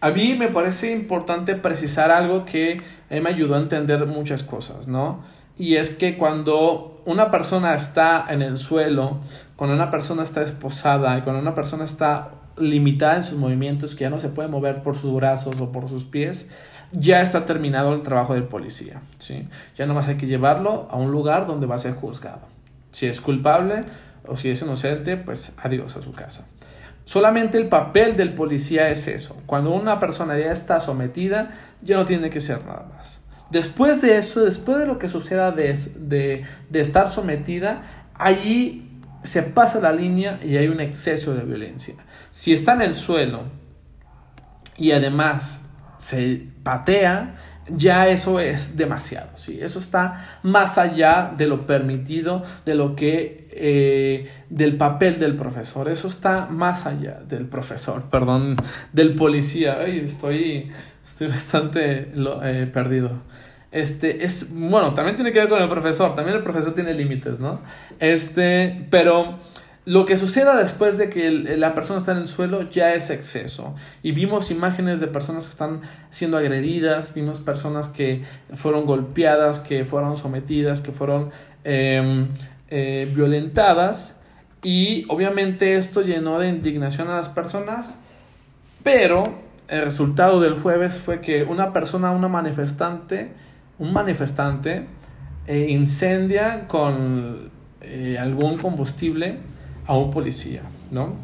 A 0.00 0.10
mí 0.10 0.34
me 0.34 0.48
parece 0.48 0.90
importante 0.90 1.54
precisar 1.54 2.10
algo 2.10 2.46
que 2.46 2.80
mí 3.10 3.20
me 3.20 3.28
ayudó 3.28 3.56
a 3.56 3.58
entender 3.58 4.06
muchas 4.06 4.42
cosas, 4.42 4.88
¿no? 4.88 5.20
Y 5.58 5.76
es 5.76 5.90
que 5.90 6.16
cuando 6.16 7.02
una 7.04 7.30
persona 7.30 7.74
está 7.74 8.24
en 8.30 8.40
el 8.40 8.56
suelo, 8.56 9.18
cuando 9.56 9.76
una 9.76 9.90
persona 9.90 10.22
está 10.22 10.40
esposada 10.42 11.18
y 11.18 11.20
cuando 11.20 11.42
una 11.42 11.54
persona 11.54 11.84
está 11.84 12.30
limitada 12.56 13.16
en 13.16 13.24
sus 13.24 13.38
movimientos, 13.38 13.94
que 13.94 14.04
ya 14.04 14.10
no 14.10 14.18
se 14.18 14.30
puede 14.30 14.48
mover 14.48 14.82
por 14.82 14.96
sus 14.96 15.14
brazos 15.14 15.60
o 15.60 15.70
por 15.70 15.90
sus 15.90 16.04
pies, 16.04 16.50
ya 16.92 17.20
está 17.20 17.44
terminado 17.44 17.92
el 17.92 18.00
trabajo 18.02 18.32
del 18.32 18.44
policía, 18.44 19.02
¿sí? 19.18 19.46
Ya 19.76 19.84
nomás 19.84 20.08
hay 20.08 20.16
que 20.16 20.26
llevarlo 20.26 20.88
a 20.90 20.96
un 20.96 21.10
lugar 21.12 21.46
donde 21.46 21.66
va 21.66 21.74
a 21.74 21.78
ser 21.78 21.92
juzgado. 21.92 22.40
Si 22.92 23.06
es 23.06 23.20
culpable 23.20 23.84
o 24.26 24.38
si 24.38 24.48
es 24.48 24.62
inocente, 24.62 25.18
pues 25.18 25.52
adiós 25.62 25.94
a 25.98 26.02
su 26.02 26.12
casa. 26.12 26.46
Solamente 27.04 27.58
el 27.58 27.68
papel 27.68 28.16
del 28.16 28.34
policía 28.34 28.90
es 28.90 29.08
eso. 29.08 29.40
Cuando 29.46 29.70
una 29.72 29.98
persona 29.98 30.38
ya 30.38 30.52
está 30.52 30.80
sometida, 30.80 31.50
ya 31.82 31.96
no 31.96 32.04
tiene 32.04 32.30
que 32.30 32.40
ser 32.40 32.64
nada 32.64 32.86
más. 32.96 33.20
Después 33.50 34.00
de 34.00 34.16
eso, 34.16 34.44
después 34.44 34.78
de 34.78 34.86
lo 34.86 34.98
que 34.98 35.08
suceda 35.08 35.50
de, 35.50 35.76
de, 35.96 36.44
de 36.68 36.80
estar 36.80 37.10
sometida, 37.10 37.82
allí 38.14 38.90
se 39.24 39.42
pasa 39.42 39.80
la 39.80 39.92
línea 39.92 40.38
y 40.42 40.56
hay 40.56 40.68
un 40.68 40.80
exceso 40.80 41.34
de 41.34 41.42
violencia. 41.42 41.94
Si 42.30 42.52
está 42.52 42.74
en 42.74 42.82
el 42.82 42.94
suelo 42.94 43.42
y 44.76 44.92
además 44.92 45.60
se 45.96 46.46
patea, 46.62 47.36
ya 47.68 48.08
eso 48.08 48.40
es 48.40 48.76
demasiado, 48.76 49.30
¿sí? 49.36 49.58
Eso 49.60 49.78
está 49.78 50.38
más 50.42 50.78
allá 50.78 51.32
de 51.36 51.46
lo 51.46 51.66
permitido, 51.66 52.42
de 52.64 52.74
lo 52.74 52.96
que, 52.96 53.39
eh, 53.52 54.28
del 54.48 54.76
papel 54.76 55.18
del 55.18 55.36
profesor, 55.36 55.88
eso 55.88 56.08
está 56.08 56.46
más 56.46 56.86
allá 56.86 57.20
del 57.26 57.46
profesor, 57.46 58.04
perdón, 58.10 58.56
del 58.92 59.14
policía, 59.14 59.78
Ay, 59.80 60.00
estoy, 60.00 60.70
estoy 61.04 61.28
bastante 61.28 62.12
eh, 62.14 62.70
perdido. 62.72 63.12
Este, 63.72 64.24
es, 64.24 64.48
bueno, 64.52 64.94
también 64.94 65.16
tiene 65.16 65.32
que 65.32 65.38
ver 65.40 65.48
con 65.48 65.62
el 65.62 65.68
profesor, 65.68 66.14
también 66.14 66.36
el 66.36 66.42
profesor 66.42 66.74
tiene 66.74 66.92
límites, 66.94 67.38
¿no? 67.38 67.60
Este, 68.00 68.86
pero 68.90 69.38
lo 69.86 70.04
que 70.04 70.16
suceda 70.16 70.56
después 70.56 70.98
de 70.98 71.08
que 71.08 71.30
la 71.30 71.74
persona 71.74 71.98
está 71.98 72.12
en 72.12 72.18
el 72.18 72.28
suelo 72.28 72.68
ya 72.68 72.92
es 72.94 73.10
exceso. 73.10 73.74
Y 74.02 74.12
vimos 74.12 74.50
imágenes 74.50 75.00
de 75.00 75.06
personas 75.06 75.44
que 75.44 75.50
están 75.50 75.80
siendo 76.10 76.36
agredidas, 76.36 77.14
vimos 77.14 77.40
personas 77.40 77.88
que 77.88 78.22
fueron 78.54 78.84
golpeadas, 78.84 79.60
que 79.60 79.84
fueron 79.84 80.16
sometidas, 80.16 80.80
que 80.80 80.92
fueron 80.92 81.30
em, 81.64 82.28
eh, 82.70 83.10
violentadas. 83.14 84.16
Y 84.62 85.04
obviamente 85.08 85.76
esto 85.76 86.02
llenó 86.02 86.38
de 86.38 86.48
indignación 86.48 87.08
a 87.08 87.16
las 87.16 87.28
personas. 87.28 87.98
Pero 88.82 89.34
el 89.68 89.82
resultado 89.82 90.40
del 90.40 90.54
jueves 90.54 90.98
fue 90.98 91.20
que 91.20 91.44
una 91.44 91.72
persona, 91.72 92.10
una 92.10 92.28
manifestante, 92.28 93.32
un 93.78 93.92
manifestante, 93.92 94.86
eh, 95.46 95.66
incendia 95.70 96.66
con 96.66 97.50
eh, 97.80 98.18
algún 98.18 98.58
combustible 98.58 99.38
a 99.86 99.96
un 99.96 100.10
policía, 100.10 100.62
¿no? 100.90 101.14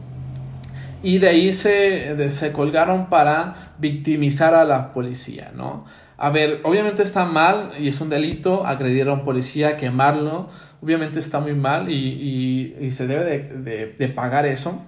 Y 1.03 1.19
de 1.19 1.29
ahí 1.29 1.53
se, 1.53 2.31
se 2.31 2.53
colgaron 2.53 3.07
para 3.07 3.75
victimizar 3.79 4.55
a 4.55 4.65
la 4.65 4.93
policía, 4.93 5.53
¿no? 5.55 5.85
A 6.19 6.31
ver, 6.31 6.61
obviamente 6.65 7.03
está 7.03 7.26
mal 7.26 7.73
y 7.79 7.88
es 7.88 8.00
un 8.00 8.09
delito 8.09 8.67
agredir 8.67 9.09
a 9.09 9.12
un 9.12 9.25
policía, 9.25 9.76
quemarlo, 9.76 10.49
obviamente 10.83 11.18
está 11.18 11.40
muy 11.40 11.54
mal 11.54 11.90
y, 11.90 12.75
y, 12.80 12.90
se 12.90 13.06
debe 13.06 13.25
de, 13.25 13.95
de, 13.99 14.09
pagar 14.09 14.47
eso. 14.47 14.83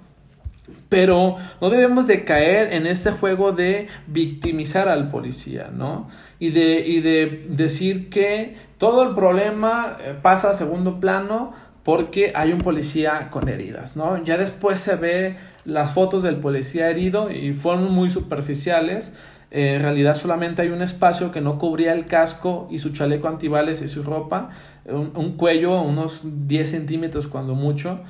Pero 0.88 1.36
no 1.60 1.70
debemos 1.70 2.06
de 2.06 2.24
caer 2.24 2.72
en 2.72 2.86
ese 2.86 3.10
juego 3.12 3.52
de 3.52 3.88
victimizar 4.06 4.88
al 4.88 5.08
policía, 5.08 5.70
¿no? 5.72 6.08
Y 6.38 6.50
de, 6.50 6.80
y 6.86 7.00
de 7.00 7.46
decir 7.48 8.10
que 8.10 8.56
todo 8.78 9.02
el 9.02 9.14
problema 9.14 9.98
eh, 10.00 10.14
pasa 10.20 10.50
a 10.50 10.54
segundo 10.54 11.00
plano 11.00 11.52
porque 11.82 12.32
hay 12.34 12.52
un 12.52 12.60
policía 12.60 13.28
con 13.30 13.48
heridas, 13.48 13.96
¿no? 13.96 14.22
Ya 14.22 14.36
después 14.36 14.78
se 14.78 14.96
ve 14.96 15.36
las 15.64 15.92
fotos 15.92 16.22
del 16.22 16.36
policía 16.36 16.90
herido 16.90 17.30
y 17.30 17.52
fueron 17.52 17.92
muy 17.92 18.10
superficiales. 18.10 19.14
Eh, 19.50 19.76
en 19.76 19.82
realidad 19.82 20.14
solamente 20.14 20.62
hay 20.62 20.68
un 20.68 20.82
espacio 20.82 21.32
que 21.32 21.40
no 21.40 21.58
cubría 21.58 21.92
el 21.92 22.06
casco 22.06 22.68
y 22.70 22.78
su 22.78 22.90
chaleco 22.92 23.28
antibales 23.28 23.82
y 23.82 23.88
su 23.88 24.02
ropa, 24.02 24.50
un, 24.86 25.36
cuello 25.36 25.80
unos 25.82 26.22
10 26.24 26.70
centímetros 26.70 27.26
cuando 27.26 27.54
mucho, 27.54 28.00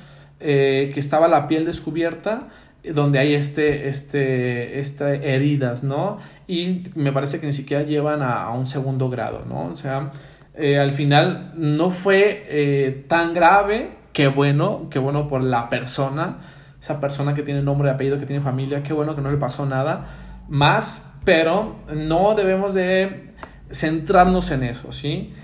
eh, 0.40 0.90
que 0.94 1.00
estaba 1.00 1.28
la 1.28 1.48
piel 1.48 1.64
descubierta 1.64 2.48
donde 2.84 3.18
hay 3.18 3.34
este, 3.34 3.88
este, 3.88 4.78
este 4.78 5.34
heridas, 5.34 5.82
¿no? 5.82 6.18
Y 6.46 6.86
me 6.94 7.12
parece 7.12 7.40
que 7.40 7.46
ni 7.46 7.52
siquiera 7.52 7.82
llevan 7.82 8.22
a, 8.22 8.50
un 8.50 8.66
segundo 8.66 9.10
grado, 9.10 9.44
¿no? 9.46 9.66
O 9.66 9.76
sea, 9.76 10.12
eh, 10.54 10.78
al 10.78 10.92
final 10.92 11.52
no 11.56 11.90
fue 11.90 12.44
eh, 12.48 13.04
tan 13.08 13.32
grave, 13.34 13.90
qué 14.12 14.28
bueno, 14.28 14.88
qué 14.90 14.98
bueno 14.98 15.28
por 15.28 15.42
la 15.42 15.68
persona, 15.68 16.38
esa 16.80 17.00
persona 17.00 17.34
que 17.34 17.42
tiene 17.42 17.62
nombre 17.62 17.90
apellido, 17.90 18.18
que 18.18 18.26
tiene 18.26 18.42
familia, 18.42 18.82
qué 18.82 18.92
bueno 18.92 19.14
que 19.14 19.20
no 19.20 19.30
le 19.30 19.38
pasó 19.38 19.66
nada 19.66 20.06
más, 20.48 21.07
pero 21.28 21.76
no 21.94 22.34
debemos 22.34 22.72
de 22.72 23.26
centrarnos 23.70 24.50
en 24.50 24.62
eso, 24.62 24.92
¿sí? 24.92 25.34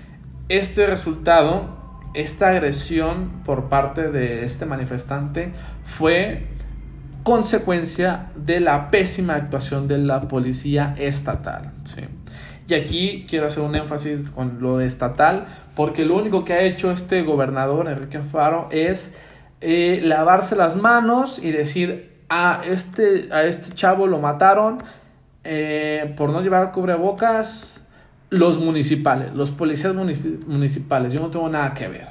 Este 0.49 0.87
resultado, 0.87 1.77
esta 2.15 2.49
agresión 2.49 3.43
por 3.45 3.65
parte 3.65 4.09
de 4.09 4.45
este 4.45 4.65
manifestante 4.65 5.51
fue 5.83 6.47
consecuencia 7.21 8.31
de 8.35 8.61
la 8.61 8.89
pésima 8.89 9.35
actuación 9.35 9.87
de 9.87 9.99
la 9.99 10.21
policía 10.21 10.95
estatal, 10.97 11.71
¿sí? 11.83 12.01
Y 12.67 12.73
aquí 12.73 13.27
quiero 13.29 13.45
hacer 13.45 13.61
un 13.61 13.75
énfasis 13.75 14.31
con 14.31 14.57
lo 14.61 14.79
de 14.79 14.87
estatal, 14.87 15.45
porque 15.75 16.03
lo 16.03 16.17
único 16.17 16.45
que 16.45 16.53
ha 16.53 16.61
hecho 16.61 16.89
este 16.89 17.21
gobernador, 17.21 17.87
Enrique 17.89 18.23
Faro, 18.23 18.69
es 18.71 19.13
eh, 19.61 20.01
lavarse 20.03 20.55
las 20.55 20.77
manos 20.77 21.37
y 21.37 21.51
decir, 21.51 22.15
a 22.27 22.63
este, 22.65 23.29
a 23.31 23.43
este 23.43 23.75
chavo 23.75 24.07
lo 24.07 24.17
mataron 24.17 24.79
eh, 25.45 26.13
por 26.17 26.31
no 26.31 26.41
llevar 26.41 26.71
cubrebocas 26.71 27.81
los 28.29 28.59
municipales, 28.59 29.33
los 29.33 29.51
policías 29.51 29.93
municipales, 29.93 31.13
yo 31.13 31.19
no 31.21 31.29
tengo 31.29 31.47
nada 31.47 31.73
que 31.73 31.87
ver. 31.87 32.07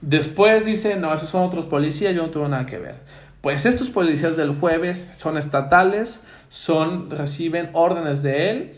Después 0.00 0.64
dice, 0.64 0.96
no, 0.96 1.12
esos 1.12 1.28
son 1.28 1.42
otros 1.42 1.66
policías, 1.66 2.14
yo 2.14 2.22
no 2.22 2.30
tengo 2.30 2.48
nada 2.48 2.66
que 2.66 2.78
ver. 2.78 2.94
Pues 3.42 3.66
estos 3.66 3.90
policías 3.90 4.36
del 4.36 4.58
jueves 4.58 5.12
son 5.14 5.36
estatales, 5.36 6.20
son, 6.48 7.10
reciben 7.10 7.70
órdenes 7.74 8.22
de 8.22 8.50
él 8.50 8.72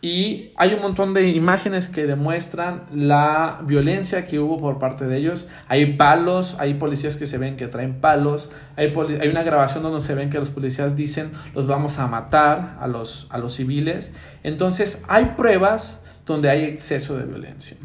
Y 0.00 0.52
hay 0.54 0.74
un 0.74 0.80
montón 0.80 1.12
de 1.12 1.28
imágenes 1.28 1.88
que 1.88 2.06
demuestran 2.06 2.84
la 2.94 3.58
violencia 3.64 4.26
que 4.26 4.38
hubo 4.38 4.60
por 4.60 4.78
parte 4.78 5.06
de 5.06 5.16
ellos. 5.16 5.48
Hay 5.66 5.94
palos, 5.94 6.54
hay 6.60 6.74
policías 6.74 7.16
que 7.16 7.26
se 7.26 7.36
ven 7.36 7.56
que 7.56 7.66
traen 7.66 8.00
palos. 8.00 8.48
Hay, 8.76 8.92
hay 9.20 9.28
una 9.28 9.42
grabación 9.42 9.82
donde 9.82 10.00
se 10.00 10.14
ven 10.14 10.30
que 10.30 10.38
los 10.38 10.50
policías 10.50 10.94
dicen 10.94 11.32
los 11.52 11.66
vamos 11.66 11.98
a 11.98 12.06
matar 12.06 12.76
a 12.80 12.86
los, 12.86 13.26
a 13.30 13.38
los 13.38 13.54
civiles. 13.54 14.14
Entonces 14.44 15.04
hay 15.08 15.32
pruebas 15.36 16.00
donde 16.24 16.48
hay 16.48 16.62
exceso 16.62 17.18
de 17.18 17.24
violencia. 17.24 17.76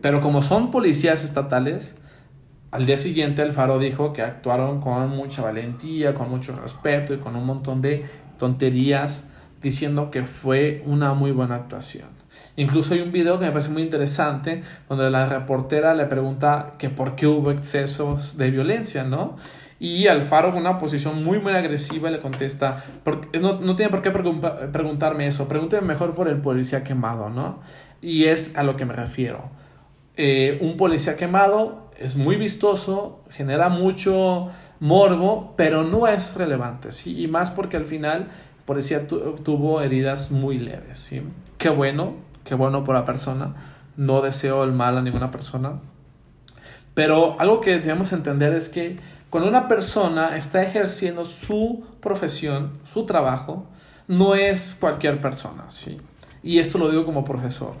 Pero 0.00 0.22
como 0.22 0.40
son 0.40 0.70
policías 0.70 1.22
estatales, 1.22 1.94
al 2.70 2.86
día 2.86 2.96
siguiente 2.96 3.42
el 3.42 3.52
Faro 3.52 3.78
dijo 3.78 4.14
que 4.14 4.22
actuaron 4.22 4.80
con 4.80 5.10
mucha 5.10 5.42
valentía, 5.42 6.14
con 6.14 6.30
mucho 6.30 6.58
respeto 6.58 7.12
y 7.12 7.18
con 7.18 7.36
un 7.36 7.44
montón 7.44 7.82
de 7.82 8.06
tonterías 8.38 9.28
diciendo 9.62 10.10
que 10.10 10.24
fue 10.24 10.82
una 10.86 11.14
muy 11.14 11.32
buena 11.32 11.56
actuación. 11.56 12.08
Incluso 12.56 12.94
hay 12.94 13.00
un 13.00 13.12
video 13.12 13.38
que 13.38 13.46
me 13.46 13.52
parece 13.52 13.70
muy 13.70 13.82
interesante 13.82 14.62
donde 14.88 15.10
la 15.10 15.26
reportera 15.26 15.94
le 15.94 16.04
pregunta 16.06 16.74
que 16.78 16.90
por 16.90 17.16
qué 17.16 17.26
hubo 17.26 17.50
excesos 17.50 18.36
de 18.36 18.50
violencia, 18.50 19.04
¿no? 19.04 19.36
Y 19.80 20.06
Alfaro 20.06 20.52
con 20.52 20.60
una 20.60 20.78
posición 20.78 21.24
muy 21.24 21.40
muy 21.40 21.54
agresiva 21.54 22.10
le 22.10 22.20
contesta, 22.20 22.84
no, 23.40 23.60
no 23.60 23.74
tiene 23.74 23.90
por 23.90 24.02
qué 24.02 24.10
preguntarme 24.10 25.26
eso, 25.26 25.48
pregúnteme 25.48 25.86
mejor 25.86 26.14
por 26.14 26.28
el 26.28 26.36
policía 26.36 26.84
quemado, 26.84 27.30
¿no? 27.30 27.60
Y 28.00 28.24
es 28.24 28.56
a 28.56 28.62
lo 28.62 28.76
que 28.76 28.84
me 28.84 28.92
refiero. 28.92 29.42
Eh, 30.16 30.58
un 30.60 30.76
policía 30.76 31.16
quemado 31.16 31.90
es 31.98 32.16
muy 32.16 32.36
vistoso, 32.36 33.24
genera 33.30 33.70
mucho 33.70 34.50
morbo, 34.78 35.54
pero 35.56 35.84
no 35.84 36.06
es 36.06 36.34
relevante, 36.34 36.92
¿sí? 36.92 37.20
Y 37.22 37.28
más 37.28 37.50
porque 37.50 37.76
al 37.76 37.86
final 37.86 38.28
policía 38.66 39.06
tuvo 39.06 39.80
heridas 39.80 40.30
muy 40.30 40.58
leves. 40.58 40.98
¿sí? 40.98 41.22
Qué 41.58 41.68
bueno, 41.68 42.14
qué 42.44 42.54
bueno 42.54 42.84
por 42.84 42.94
la 42.94 43.04
persona. 43.04 43.54
No 43.96 44.22
deseo 44.22 44.64
el 44.64 44.72
mal 44.72 44.96
a 44.96 45.02
ninguna 45.02 45.30
persona. 45.30 45.74
Pero 46.94 47.40
algo 47.40 47.60
que 47.60 47.78
debemos 47.78 48.12
entender 48.12 48.54
es 48.54 48.68
que 48.68 48.98
cuando 49.30 49.48
una 49.48 49.66
persona 49.66 50.36
está 50.36 50.62
ejerciendo 50.62 51.24
su 51.24 51.84
profesión, 52.00 52.72
su 52.92 53.06
trabajo, 53.06 53.66
no 54.08 54.34
es 54.34 54.76
cualquier 54.78 55.20
persona. 55.20 55.70
¿sí? 55.70 55.98
Y 56.42 56.58
esto 56.58 56.78
lo 56.78 56.90
digo 56.90 57.04
como 57.04 57.24
profesor. 57.24 57.74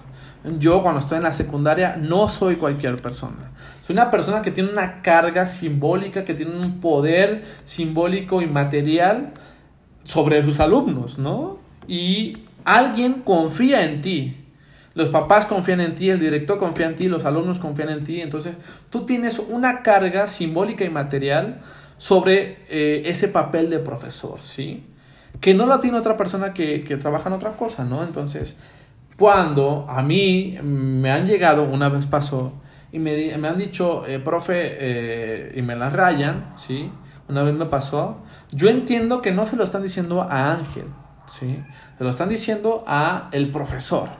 Yo 0.58 0.82
cuando 0.82 0.98
estoy 1.00 1.18
en 1.18 1.24
la 1.24 1.32
secundaria 1.32 1.96
no 1.96 2.28
soy 2.28 2.56
cualquier 2.56 3.00
persona. 3.00 3.50
Soy 3.80 3.94
una 3.94 4.10
persona 4.10 4.42
que 4.42 4.50
tiene 4.50 4.70
una 4.70 5.02
carga 5.02 5.46
simbólica, 5.46 6.24
que 6.24 6.34
tiene 6.34 6.56
un 6.56 6.80
poder 6.80 7.44
simbólico 7.64 8.42
y 8.42 8.46
material 8.46 9.34
sobre 10.04 10.42
sus 10.42 10.60
alumnos, 10.60 11.18
¿no? 11.18 11.58
Y 11.86 12.38
alguien 12.64 13.22
confía 13.22 13.84
en 13.84 14.00
ti. 14.00 14.36
Los 14.94 15.08
papás 15.08 15.46
confían 15.46 15.80
en 15.80 15.94
ti, 15.94 16.10
el 16.10 16.20
director 16.20 16.58
confía 16.58 16.86
en 16.86 16.96
ti, 16.96 17.08
los 17.08 17.24
alumnos 17.24 17.58
confían 17.58 17.88
en 17.88 18.04
ti. 18.04 18.20
Entonces, 18.20 18.56
tú 18.90 19.06
tienes 19.06 19.38
una 19.38 19.82
carga 19.82 20.26
simbólica 20.26 20.84
y 20.84 20.90
material 20.90 21.60
sobre 21.96 22.58
eh, 22.68 23.02
ese 23.06 23.28
papel 23.28 23.70
de 23.70 23.78
profesor, 23.78 24.42
¿sí? 24.42 24.84
Que 25.40 25.54
no 25.54 25.66
lo 25.66 25.80
tiene 25.80 25.96
otra 25.98 26.16
persona 26.16 26.52
que, 26.52 26.80
trabaja 27.00 27.30
en 27.30 27.36
otra 27.36 27.52
cosa, 27.56 27.84
¿no? 27.84 28.02
Entonces, 28.02 28.58
cuando 29.16 29.86
a 29.88 30.02
mí 30.02 30.58
me 30.62 31.10
han 31.10 31.26
llegado, 31.26 31.62
una 31.62 31.88
vez 31.88 32.06
pasó, 32.06 32.52
y 32.92 32.98
me, 32.98 33.38
me 33.38 33.48
han 33.48 33.56
dicho, 33.56 34.06
eh, 34.06 34.18
profe, 34.18 34.54
eh, 34.58 35.52
y 35.56 35.62
me 35.62 35.74
la 35.74 35.88
rayan, 35.88 36.52
¿sí? 36.54 36.90
Una 37.28 37.42
vez 37.44 37.54
me 37.54 37.64
pasó, 37.64 38.18
yo 38.52 38.68
entiendo 38.68 39.22
que 39.22 39.32
no 39.32 39.46
se 39.46 39.56
lo 39.56 39.64
están 39.64 39.82
diciendo 39.82 40.22
a 40.22 40.52
Ángel, 40.52 40.84
¿sí? 41.26 41.58
Se 41.96 42.04
lo 42.04 42.10
están 42.10 42.28
diciendo 42.28 42.84
a 42.86 43.30
el 43.32 43.50
profesor, 43.50 44.10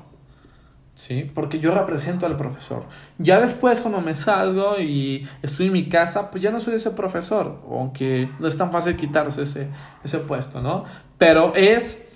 ¿sí? 0.95 1.31
Porque 1.35 1.61
yo 1.61 1.73
represento 1.75 2.25
al 2.25 2.37
profesor. 2.37 2.85
Ya 3.19 3.39
después 3.41 3.81
cuando 3.81 4.01
me 4.01 4.15
salgo 4.15 4.81
y 4.81 5.29
estoy 5.43 5.67
en 5.67 5.73
mi 5.75 5.89
casa, 5.89 6.31
pues 6.31 6.43
ya 6.43 6.51
no 6.51 6.61
soy 6.61 6.75
ese 6.75 6.93
profesor, 6.93 7.61
aunque 7.71 8.31
no 8.39 8.49
es 8.49 8.57
tan 8.57 8.73
fácil 8.73 8.97
quitarse 8.97 9.43
ese, 9.43 9.69
ese 10.03 10.19
puesto, 10.19 10.61
¿no? 10.61 10.85
Pero 11.19 11.55
es... 11.55 12.09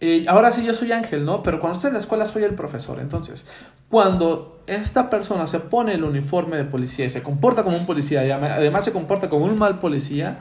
Eh, 0.00 0.24
ahora 0.26 0.50
sí 0.50 0.64
yo 0.64 0.74
soy 0.74 0.90
Ángel, 0.90 1.24
¿no? 1.24 1.44
Pero 1.44 1.60
cuando 1.60 1.76
estoy 1.76 1.88
en 1.90 1.94
la 1.94 2.00
escuela 2.00 2.26
soy 2.26 2.42
el 2.42 2.56
profesor. 2.56 2.98
Entonces, 2.98 3.46
cuando 3.88 4.60
esta 4.66 5.08
persona 5.08 5.46
se 5.46 5.60
pone 5.60 5.94
el 5.94 6.02
uniforme 6.02 6.56
de 6.56 6.64
policía 6.64 7.04
y 7.04 7.10
se 7.10 7.22
comporta 7.22 7.62
como 7.62 7.76
un 7.76 7.86
policía 7.86 8.22
además 8.34 8.84
se 8.84 8.92
comporta 8.92 9.28
como 9.28 9.44
un 9.44 9.56
mal 9.56 9.78
policía, 9.78 10.40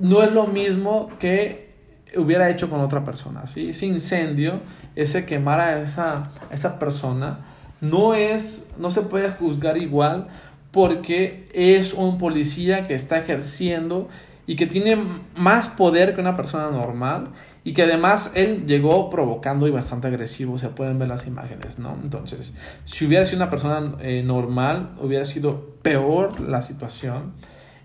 no 0.00 0.22
es 0.22 0.32
lo 0.32 0.46
mismo 0.46 1.10
que 1.18 1.70
hubiera 2.16 2.50
hecho 2.50 2.68
con 2.68 2.80
otra 2.80 3.04
persona. 3.04 3.44
Ese 3.44 3.86
incendio, 3.86 4.60
ese 4.96 5.24
quemar 5.24 5.60
a 5.60 5.82
esa, 5.82 6.30
esa 6.50 6.78
persona, 6.78 7.40
no, 7.80 8.14
es, 8.14 8.70
no 8.78 8.90
se 8.90 9.02
puede 9.02 9.30
juzgar 9.30 9.76
igual 9.76 10.28
porque 10.70 11.48
es 11.52 11.94
un 11.94 12.18
policía 12.18 12.86
que 12.86 12.94
está 12.94 13.18
ejerciendo 13.18 14.08
y 14.46 14.56
que 14.56 14.66
tiene 14.66 14.98
más 15.36 15.68
poder 15.68 16.14
que 16.14 16.20
una 16.20 16.36
persona 16.36 16.70
normal 16.70 17.28
y 17.62 17.72
que 17.72 17.82
además 17.82 18.32
él 18.34 18.66
llegó 18.66 19.10
provocando 19.10 19.68
y 19.68 19.70
bastante 19.70 20.08
agresivo, 20.08 20.58
se 20.58 20.68
pueden 20.68 20.98
ver 20.98 21.08
las 21.08 21.26
imágenes, 21.26 21.78
¿no? 21.78 21.96
Entonces, 22.02 22.54
si 22.84 23.06
hubiera 23.06 23.24
sido 23.24 23.38
una 23.38 23.50
persona 23.50 23.96
eh, 24.00 24.22
normal, 24.24 24.90
hubiera 25.00 25.24
sido 25.24 25.76
peor 25.82 26.40
la 26.40 26.62
situación. 26.62 27.32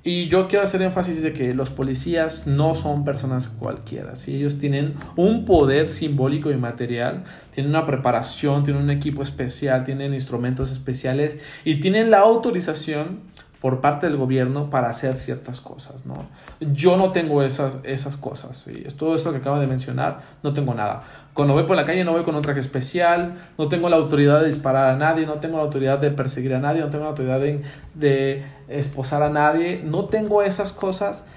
Y 0.08 0.28
yo 0.28 0.48
quiero 0.48 0.64
hacer 0.64 0.84
énfasis 0.84 1.24
de 1.24 1.34
que 1.34 1.56
los 1.56 1.72
policías 1.72 2.46
no 2.46 2.76
son 2.76 3.04
personas 3.04 3.50
cualquiera, 3.50 4.16
¿sí? 4.16 4.36
ellos 4.36 4.60
tienen 4.60 4.94
un 5.16 5.46
poder 5.46 5.88
simbólico 5.88 6.52
y 6.52 6.58
material, 6.58 7.24
tienen 7.50 7.72
una 7.72 7.88
preparación, 7.88 8.64
tienen 8.64 8.84
un 8.84 8.92
equipo 8.92 9.24
especial, 9.24 9.84
tienen 9.84 10.14
instrumentos 10.14 10.72
especiales 10.72 11.40
y 11.64 11.80
tienen 11.80 12.12
la 12.12 12.20
autorización 12.20 13.22
por 13.60 13.82
parte 13.82 14.06
del 14.06 14.16
gobierno 14.16 14.70
para 14.70 14.92
hacer 14.92 15.16
ciertas 15.16 15.60
cosas, 15.60 16.06
¿no? 16.06 16.28
Yo 16.60 16.98
no 16.98 17.12
tengo 17.12 17.42
esas, 17.42 17.80
esas 17.82 18.16
cosas, 18.16 18.68
es 18.68 18.96
todo 18.96 19.16
esto 19.16 19.32
que 19.32 19.40
acabo 19.40 19.60
de 19.60 19.66
mencionar, 19.66 20.20
no 20.44 20.54
tengo 20.54 20.76
nada. 20.76 21.02
Cuando 21.36 21.54
voy 21.54 21.64
por 21.64 21.76
la 21.76 21.86
calle 21.86 22.04
no 22.04 22.14
voy 22.14 22.24
con 22.24 22.34
un 22.34 22.42
traje 22.42 22.62
especial, 22.62 23.36
no 23.58 23.68
tengo 23.68 23.90
la 23.90 23.98
autoridad 23.98 24.40
de 24.40 24.48
disparar 24.48 24.90
a 24.90 24.96
nadie, 24.96 25.28
no 25.28 25.36
tengo 25.36 25.58
la 25.58 25.64
autoridad 25.64 26.00
de 26.00 26.10
perseguir 26.10 26.56
a 26.56 26.60
nadie, 26.60 26.82
no 26.82 26.90
tengo 26.90 27.04
la 27.04 27.12
autoridad 27.12 27.40
de, 27.40 27.62
de 27.94 28.44
esposar 28.70 29.22
a 29.22 29.30
nadie, 29.30 29.84
no 29.86 30.06
tengo 30.06 30.42
esas 30.42 30.72
cosas, 30.72 31.28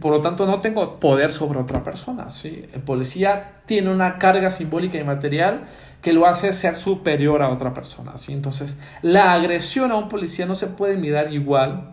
por 0.00 0.12
lo 0.12 0.22
tanto 0.22 0.46
no 0.46 0.60
tengo 0.60 0.98
poder 1.00 1.32
sobre 1.32 1.58
otra 1.58 1.82
persona, 1.82 2.30
¿sí? 2.30 2.64
El 2.72 2.80
policía 2.80 3.60
tiene 3.66 3.92
una 3.92 4.18
carga 4.18 4.48
simbólica 4.48 4.98
y 4.98 5.04
material 5.04 5.64
que 6.02 6.12
lo 6.12 6.26
hace 6.26 6.52
ser 6.52 6.76
superior 6.76 7.42
a 7.42 7.50
otra 7.50 7.74
persona. 7.74 8.16
¿sí? 8.18 8.32
Entonces, 8.32 8.78
la 9.02 9.32
agresión 9.32 9.92
a 9.92 9.96
un 9.96 10.08
policía 10.08 10.46
no 10.46 10.54
se 10.54 10.68
puede 10.68 10.96
mirar 10.96 11.32
igual 11.32 11.90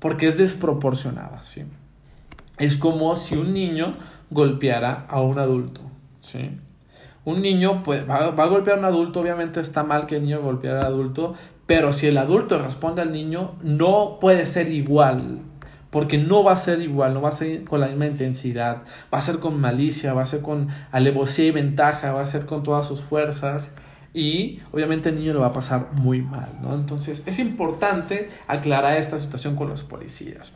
porque 0.00 0.26
es 0.26 0.38
desproporcionada. 0.38 1.42
¿sí? 1.42 1.64
Es 2.58 2.76
como 2.76 3.14
si 3.16 3.36
un 3.36 3.54
niño 3.54 3.96
golpeara 4.30 5.06
a 5.08 5.20
un 5.20 5.38
adulto. 5.38 5.80
¿sí? 6.20 6.50
Un 7.24 7.40
niño 7.40 7.82
pues, 7.82 8.08
va, 8.08 8.30
va, 8.30 8.44
a 8.44 8.46
golpear 8.46 8.76
a 8.76 8.80
un 8.80 8.84
adulto, 8.84 9.20
obviamente 9.20 9.60
está 9.60 9.82
mal 9.82 10.06
que 10.06 10.16
el 10.16 10.24
niño 10.24 10.42
golpeara 10.42 10.80
al 10.80 10.86
adulto, 10.86 11.34
pero 11.66 11.92
si 11.92 12.06
el 12.06 12.18
adulto 12.18 12.58
responde 12.58 13.02
al 13.02 13.12
niño, 13.12 13.52
no 13.62 14.18
puede 14.20 14.46
ser 14.46 14.70
igual 14.70 15.40
porque 15.94 16.18
no 16.18 16.42
va 16.42 16.54
a 16.54 16.56
ser 16.56 16.80
igual, 16.82 17.14
no 17.14 17.22
va 17.22 17.28
a 17.28 17.32
ser 17.32 17.62
con 17.62 17.78
la 17.78 17.86
misma 17.86 18.06
intensidad, 18.06 18.78
va 19.14 19.18
a 19.18 19.20
ser 19.20 19.38
con 19.38 19.60
malicia, 19.60 20.12
va 20.12 20.22
a 20.22 20.26
ser 20.26 20.42
con 20.42 20.66
alevosía 20.90 21.44
y 21.44 21.50
ventaja, 21.52 22.10
va 22.10 22.20
a 22.20 22.26
ser 22.26 22.46
con 22.46 22.64
todas 22.64 22.84
sus 22.88 23.00
fuerzas 23.00 23.70
y 24.12 24.58
obviamente 24.72 25.10
el 25.10 25.20
niño 25.20 25.34
lo 25.34 25.42
va 25.42 25.46
a 25.46 25.52
pasar 25.52 25.92
muy 25.92 26.20
mal, 26.20 26.48
¿no? 26.60 26.74
Entonces 26.74 27.22
es 27.26 27.38
importante 27.38 28.28
aclarar 28.48 28.96
esta 28.96 29.20
situación 29.20 29.54
con 29.54 29.68
los 29.68 29.84
policías. 29.84 30.52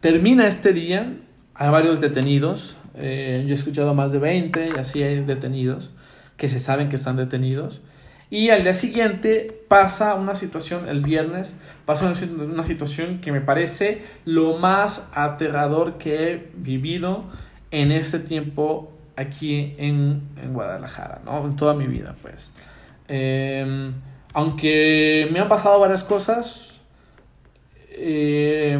Termina 0.00 0.46
este 0.46 0.74
día, 0.74 1.14
hay 1.60 1.68
varios 1.68 2.00
detenidos, 2.00 2.74
eh, 2.94 3.44
yo 3.44 3.50
he 3.50 3.54
escuchado 3.54 3.92
más 3.92 4.12
de 4.12 4.18
20 4.18 4.70
y 4.74 4.78
así 4.78 5.02
hay 5.02 5.20
detenidos 5.20 5.90
que 6.38 6.48
se 6.48 6.58
saben 6.58 6.88
que 6.88 6.96
están 6.96 7.16
detenidos 7.16 7.82
y 8.30 8.48
al 8.48 8.62
día 8.62 8.72
siguiente 8.72 9.52
pasa 9.68 10.14
una 10.14 10.34
situación, 10.34 10.88
el 10.88 11.02
viernes, 11.02 11.58
pasa 11.84 12.10
una 12.30 12.64
situación 12.64 13.20
que 13.20 13.30
me 13.30 13.42
parece 13.42 14.02
lo 14.24 14.56
más 14.56 15.06
aterrador 15.12 15.98
que 15.98 16.32
he 16.32 16.48
vivido 16.54 17.24
en 17.70 17.92
este 17.92 18.20
tiempo 18.20 18.90
aquí 19.16 19.74
en, 19.76 20.22
Guadalajara, 20.54 21.20
¿no? 21.26 21.44
En 21.44 21.56
toda 21.56 21.74
mi 21.74 21.86
vida, 21.86 22.14
pues. 22.22 22.52
Em, 23.06 23.92
aunque 24.32 25.28
me 25.30 25.40
han 25.40 25.48
pasado 25.48 25.78
varias 25.78 26.04
cosas, 26.04 26.80
eh, 27.90 28.78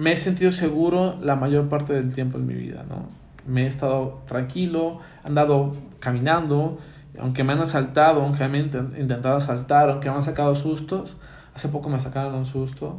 me 0.00 0.12
he 0.12 0.16
sentido 0.16 0.50
seguro 0.50 1.18
la 1.20 1.36
mayor 1.36 1.68
parte 1.68 1.92
del 1.92 2.14
tiempo 2.14 2.38
en 2.38 2.46
mi 2.46 2.54
vida, 2.54 2.86
¿no? 2.88 3.04
Me 3.46 3.64
he 3.64 3.66
estado 3.66 4.22
tranquilo, 4.26 5.00
andado 5.24 5.76
caminando, 5.98 6.78
aunque 7.18 7.44
me 7.44 7.52
han 7.52 7.58
asaltado, 7.58 8.22
aunque 8.22 8.48
me 8.48 8.60
han 8.60 8.94
intentado 8.98 9.36
asaltar, 9.36 9.90
aunque 9.90 10.08
me 10.08 10.16
han 10.16 10.22
sacado 10.22 10.54
sustos, 10.54 11.18
hace 11.54 11.68
poco 11.68 11.90
me 11.90 12.00
sacaron 12.00 12.34
un 12.34 12.46
susto 12.46 12.98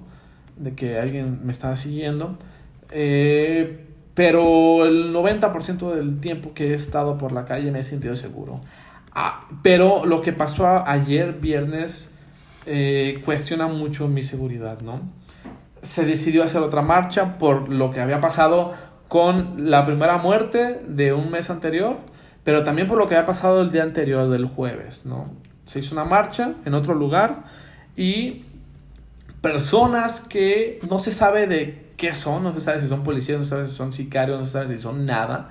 de 0.57 0.75
que 0.75 0.99
alguien 0.99 1.39
me 1.43 1.51
estaba 1.51 1.75
siguiendo, 1.75 2.37
eh, 2.91 3.83
pero 4.13 4.85
el 4.85 5.11
90% 5.11 5.95
del 5.95 6.19
tiempo 6.19 6.53
que 6.53 6.69
he 6.69 6.73
estado 6.75 7.17
por 7.17 7.31
la 7.31 7.45
calle 7.45 7.71
me 7.71 7.79
he 7.79 7.83
sentido 7.83 8.15
seguro. 8.15 8.61
Ah, 9.11 9.47
pero 9.63 10.05
lo 10.05 10.21
que 10.21 10.33
pasó 10.33 10.87
ayer, 10.87 11.33
viernes, 11.33 12.13
eh, 12.67 13.23
cuestiona 13.25 13.65
mucho 13.65 14.07
mi 14.07 14.21
seguridad, 14.21 14.81
¿no? 14.81 15.01
Se 15.81 16.05
decidió 16.05 16.43
hacer 16.43 16.61
otra 16.61 16.81
marcha 16.81 17.37
por 17.37 17.69
lo 17.69 17.91
que 17.91 18.01
había 18.01 18.21
pasado 18.21 18.73
con 19.07 19.69
la 19.69 19.83
primera 19.85 20.17
muerte 20.17 20.81
de 20.87 21.11
un 21.11 21.31
mes 21.31 21.49
anterior, 21.49 21.97
pero 22.43 22.63
también 22.63 22.87
por 22.87 22.97
lo 22.97 23.07
que 23.07 23.15
había 23.15 23.25
pasado 23.25 23.61
el 23.61 23.71
día 23.71 23.83
anterior 23.83 24.29
del 24.29 24.45
jueves, 24.45 25.05
¿no? 25.05 25.29
Se 25.65 25.79
hizo 25.79 25.95
una 25.95 26.05
marcha 26.05 26.53
en 26.65 26.73
otro 26.73 26.93
lugar 26.93 27.43
y 27.97 28.45
personas 29.41 30.21
que 30.21 30.79
no 30.89 30.99
se 30.99 31.11
sabe 31.11 31.47
de 31.47 31.91
qué 31.97 32.13
son, 32.13 32.43
no 32.43 32.53
se 32.53 32.61
sabe 32.61 32.79
si 32.79 32.87
son 32.87 33.03
policías, 33.03 33.39
no 33.39 33.43
se 33.43 33.49
sabe 33.49 33.67
si 33.67 33.73
son 33.73 33.91
sicarios, 33.91 34.39
no 34.39 34.45
se 34.45 34.51
sabe 34.51 34.75
si 34.75 34.81
son 34.81 35.05
nada, 35.05 35.49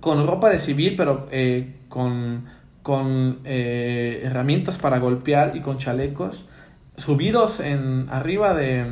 con 0.00 0.26
ropa 0.26 0.50
de 0.50 0.58
civil, 0.58 0.94
pero 0.96 1.26
eh, 1.30 1.76
con, 1.88 2.44
con 2.82 3.38
eh, 3.44 4.20
herramientas 4.24 4.78
para 4.78 4.98
golpear 4.98 5.56
y 5.56 5.60
con 5.60 5.78
chalecos, 5.78 6.44
subidos 6.96 7.60
en 7.60 8.08
arriba 8.10 8.52
de, 8.52 8.86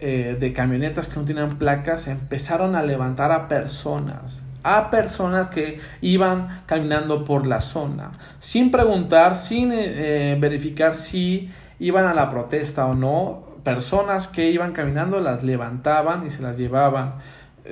eh, 0.00 0.36
de 0.38 0.52
camionetas 0.52 1.08
que 1.08 1.18
no 1.18 1.26
tenían 1.26 1.58
placas, 1.58 2.08
empezaron 2.08 2.74
a 2.74 2.82
levantar 2.82 3.32
a 3.32 3.48
personas, 3.48 4.42
a 4.62 4.90
personas 4.90 5.48
que 5.48 5.80
iban 6.00 6.62
caminando 6.66 7.24
por 7.24 7.46
la 7.46 7.60
zona, 7.60 8.12
sin 8.38 8.70
preguntar, 8.70 9.36
sin 9.36 9.70
verificar 9.70 10.94
si 10.94 11.50
iban 11.78 12.06
a 12.06 12.14
la 12.14 12.28
protesta 12.28 12.86
o 12.86 12.94
no, 12.94 13.50
personas 13.62 14.28
que 14.28 14.50
iban 14.50 14.72
caminando 14.72 15.20
las 15.20 15.42
levantaban 15.42 16.26
y 16.26 16.30
se 16.30 16.42
las 16.42 16.56
llevaban. 16.56 17.14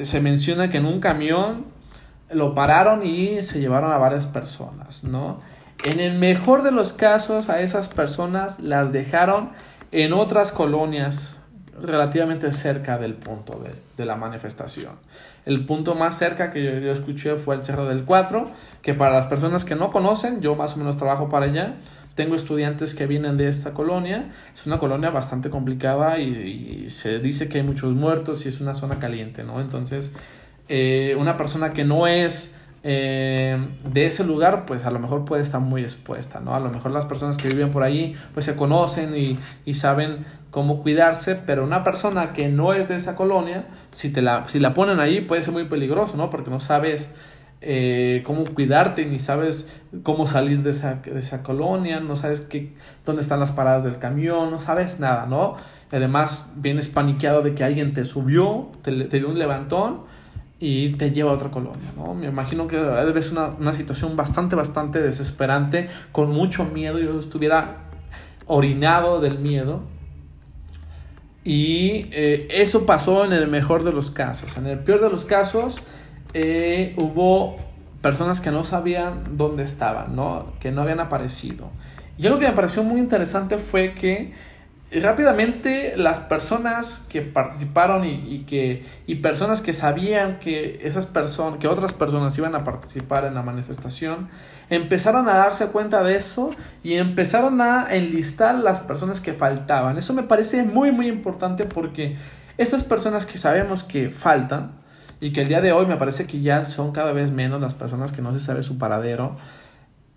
Se 0.03 0.21
menciona 0.21 0.71
que 0.71 0.79
en 0.79 0.87
un 0.87 1.01
camión 1.01 1.65
lo 2.31 2.55
pararon 2.55 3.07
y 3.07 3.43
se 3.43 3.61
llevaron 3.61 3.93
a 3.93 3.99
varias 3.99 4.27
personas, 4.27 5.05
¿no? 5.05 5.41
En 5.85 6.01
el 6.01 6.19
mejor 6.19 6.63
de 6.63 6.73
los 6.73 6.93
casos 6.93 7.49
a 7.49 7.61
esas 7.61 7.89
personas 7.89 8.61
las 8.61 8.93
dejaron 8.93 9.51
en 9.93 10.13
otras 10.13 10.53
colonias 10.53 11.38
relativamente 11.83 12.53
cerca 12.53 12.99
del 12.99 13.15
punto 13.15 13.63
de, 13.97 14.05
la 14.05 14.17
manifestación. 14.17 14.93
El 15.47 15.65
punto 15.65 15.95
más 15.95 16.19
cerca 16.19 16.53
que 16.53 16.63
yo, 16.63 16.79
yo, 16.79 16.93
escuché 16.93 17.37
fue 17.37 17.55
el 17.55 17.65
Cerro 17.65 17.87
del 17.87 18.05
Cuatro, 18.05 18.51
que 18.83 18.95
para 18.95 19.15
las 19.15 19.27
personas 19.27 19.65
que 19.65 19.75
no 19.75 19.91
conocen, 19.91 20.41
yo 20.41 20.55
más 20.55 20.75
o 20.75 20.79
menos 20.79 20.97
trabajo 20.97 21.29
para 21.29 21.47
allá, 21.47 21.75
tengo 22.19 22.35
estudiantes 22.35 22.97
que 22.97 23.07
vienen 23.07 23.37
de 23.37 23.49
esta 23.49 23.73
colonia. 23.73 24.25
Es 24.53 24.67
una 24.67 24.79
colonia 24.79 25.11
bastante 25.11 25.51
complicada 25.51 26.19
y, 26.19 26.91
se 26.91 27.21
dice 27.21 27.49
que 27.49 27.59
hay 27.59 27.65
muchos 27.65 27.95
muertos 27.95 28.45
y 28.45 28.49
es 28.49 28.61
una 28.61 28.75
zona 28.75 28.99
caliente, 28.99 29.45
¿no? 29.45 29.61
Entonces, 29.61 30.13
eh, 30.69 31.15
una 31.17 31.37
persona 31.37 31.73
que 31.73 31.85
no 31.85 32.09
es 32.09 32.57
eh, 32.83 33.57
de 33.85 34.07
ese 34.07 34.25
lugar, 34.25 34.67
pues 34.67 34.85
a 34.85 34.91
lo 34.91 34.99
mejor 34.99 35.25
puede 35.25 35.43
estar 35.43 35.61
muy 35.61 35.83
expuesta, 35.83 36.41
¿no? 36.41 36.57
A 36.57 36.61
lo 36.61 36.71
mejor 36.71 36.91
las 36.91 37.07
personas 37.07 37.37
que 37.37 37.49
viven 37.51 37.71
por 37.71 37.85
allí, 37.85 38.17
pues 38.35 38.47
se 38.47 38.57
conocen 38.57 39.17
y, 39.17 39.39
y 39.65 39.75
saben 39.75 40.25
cómo 40.51 40.83
cuidarse, 40.83 41.35
pero 41.35 41.65
una 41.65 41.85
persona 41.85 42.33
que 42.33 42.49
no 42.49 42.73
es 42.73 42.89
de 42.89 42.97
esa 42.97 43.17
colonia, 43.17 43.67
si, 43.93 44.11
te 44.11 44.23
la, 44.23 44.49
si 44.49 44.61
la 44.61 44.75
ponen 44.75 45.01
ahí, 45.01 45.21
puede 45.21 45.43
ser 45.43 45.53
muy 45.53 45.65
peligroso, 45.65 46.17
¿no? 46.17 46.31
Porque 46.31 46.51
no 46.51 46.61
sabes 46.61 47.11
eh, 47.61 48.23
cómo 48.25 48.45
cuidarte, 48.45 49.05
ni 49.05 49.19
sabes 49.19 49.71
cómo 50.03 50.27
salir 50.27 50.63
de 50.63 50.71
esa, 50.71 50.97
de 50.97 51.19
esa 51.19 51.43
colonia, 51.43 52.01
no 52.01 52.17
sabes 52.17 52.41
qué, 52.41 52.73
dónde 53.05 53.23
están 53.23 53.41
las 53.41 53.53
paradas 53.53 53.85
del 53.85 53.99
camión, 53.99 54.51
no 54.51 54.59
sabes 54.59 55.01
nada, 55.01 55.27
¿no? 55.27 55.57
Además, 55.91 56.53
vienes 56.57 56.89
paniqueado 56.89 57.43
de 57.43 57.55
que 57.55 57.65
alguien 57.65 57.93
te 57.93 58.05
subió, 58.05 58.69
te, 58.83 58.93
te 59.05 59.19
dio 59.19 59.29
un 59.29 59.39
levantón 59.39 60.03
y 60.61 60.91
te 60.95 61.11
lleva 61.11 61.31
a 61.31 61.35
otra 61.35 61.51
colonia, 61.51 61.93
¿no? 61.97 62.15
Me 62.15 62.27
imagino 62.27 62.67
que 62.69 62.77
debe 62.77 63.23
ser 63.23 63.33
una, 63.33 63.49
una 63.59 63.73
situación 63.73 64.17
bastante, 64.17 64.57
bastante 64.57 65.01
desesperante, 65.01 65.89
con 66.13 66.31
mucho 66.31 66.65
miedo, 66.65 66.99
yo 66.99 67.19
estuviera 67.19 67.89
orinado 68.47 69.21
del 69.21 69.39
miedo. 69.39 69.83
Y 71.49 72.09
eh, 72.13 72.47
eso 72.51 72.85
pasó 72.85 73.25
en 73.25 73.33
el 73.33 73.49
mejor 73.49 73.83
de 73.83 73.91
los 73.91 74.11
casos. 74.11 74.59
En 74.59 74.67
el 74.67 74.81
peor 74.81 75.01
de 75.01 75.09
los 75.09 75.25
casos, 75.25 75.79
eh, 76.35 76.93
hubo 76.99 77.57
personas 78.03 78.43
que 78.43 78.51
no 78.51 78.65
sabían 78.65 79.39
dónde 79.39 79.63
estaban, 79.63 80.15
¿no? 80.15 80.53
que 80.61 80.71
no 80.73 80.83
habían 80.83 81.01
aparecido. 81.01 81.71
Y 82.19 82.27
algo 82.27 82.39
que 82.39 82.47
me 82.49 82.53
pareció 82.53 82.83
muy 82.83 83.01
interesante 83.01 83.57
fue 83.57 83.95
que 83.95 84.35
rápidamente 84.91 85.97
las 85.97 86.21
personas 86.21 87.05
que 87.11 87.21
participaron 87.21 88.07
y, 88.07 88.45
que 88.45 88.87
y 89.07 89.17
personas 89.17 89.61
que 89.61 89.75
sabían 89.75 90.39
que 90.39 90.81
esas 90.83 91.05
personas 91.05 91.61
que 91.61 91.69
otras 91.69 91.93
personas 91.93 92.37
iban 92.39 92.55
a 92.55 92.65
participar 92.65 93.27
en 93.27 93.35
la 93.35 93.43
manifestación 93.43 94.29
empezaron 94.71 95.29
a 95.29 95.35
darse 95.35 95.67
cuenta 95.67 96.03
de 96.03 96.17
eso 96.17 96.51
y 96.83 96.95
empezaron 96.95 97.61
a 97.61 97.87
enlistar 97.91 98.55
las 98.55 98.81
personas 98.81 99.21
que 99.21 99.35
faltaban. 99.35 99.99
Eso 99.99 100.15
me 100.15 100.23
parece 100.23 100.63
muy 100.63 100.91
muy 100.91 101.09
importante 101.09 101.65
porque 101.65 102.17
esas 102.57 102.83
personas 102.83 103.27
que 103.27 103.37
sabemos 103.37 103.85
que 103.85 104.11
faltan 104.11 104.73
y 105.21 105.33
que 105.33 105.43
el 105.43 105.49
día 105.49 105.61
de 105.61 105.73
hoy 105.73 105.87
me 105.87 105.97
parece 105.97 106.27
que 106.27 106.41
ya 106.41 106.65
son 106.65 106.93
cada 106.93 107.13
vez 107.13 107.31
menos 107.31 107.61
las 107.61 107.75
personas 107.75 108.13
que 108.13 108.23
no 108.23 108.33
se 108.33 108.41
sabe 108.41 108.63
su 108.63 108.79
paradero, 108.79 109.37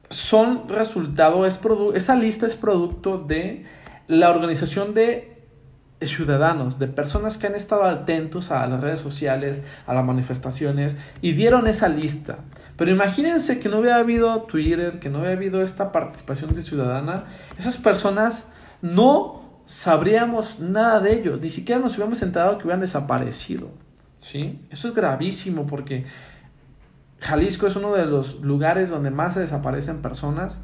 son 0.10 0.67
resultado, 0.67 1.45
es 1.45 1.60
esa 1.95 2.15
lista 2.15 2.45
es 2.45 2.55
producto 2.55 3.17
de 3.17 3.65
la 4.12 4.30
organización 4.30 4.93
de 4.93 5.32
ciudadanos, 6.02 6.80
de 6.80 6.88
personas 6.88 7.38
que 7.38 7.47
han 7.47 7.56
estado 7.56 7.84
atentos 7.84 8.52
a 8.52 8.65
las 8.67 8.82
redes 8.82 9.00
sociales, 9.00 9.63
a 9.86 9.93
las 9.93 10.04
manifestaciones 10.04 10.97
y 11.21 11.34
dieron 11.34 11.67
esa 11.67 11.88
lista. 11.88 12.39
Pero 12.76 12.91
imagínense 12.91 13.60
que 13.60 13.69
no 13.69 13.80
hubiera 13.80 13.97
habido 13.97 14.41
Twitter, 14.43 15.00
que 15.00 15.10
no 15.10 15.19
hubiera 15.19 15.36
habido 15.36 15.62
esta 15.62 15.91
participación 15.91 16.54
de 16.54 16.62
ciudadana, 16.62 17.26
esas 17.58 17.78
personas 17.78 18.47
no 18.82 19.43
sabríamos 19.65 20.60
nada 20.60 21.00
de 21.00 21.13
ellos, 21.13 21.39
ni 21.39 21.50
siquiera 21.50 21.80
nos 21.80 21.93
hubiéramos 21.93 22.21
enterado 22.21 22.58
que 22.58 22.63
hubieran 22.63 22.82
desaparecido. 22.82 23.69
¿sí? 24.17 24.60
Eso 24.71 24.88
es 24.88 24.95
gravísimo 24.95 25.67
porque 25.67 26.06
Jalisco 27.19 27.67
es 27.67 27.76
uno 27.76 27.93
de 27.93 28.08
los 28.08 28.41
lugares 28.41 28.89
donde 28.89 29.12
más 29.12 29.36
se 29.36 29.41
desaparecen 29.41 30.02
personas 30.02 30.58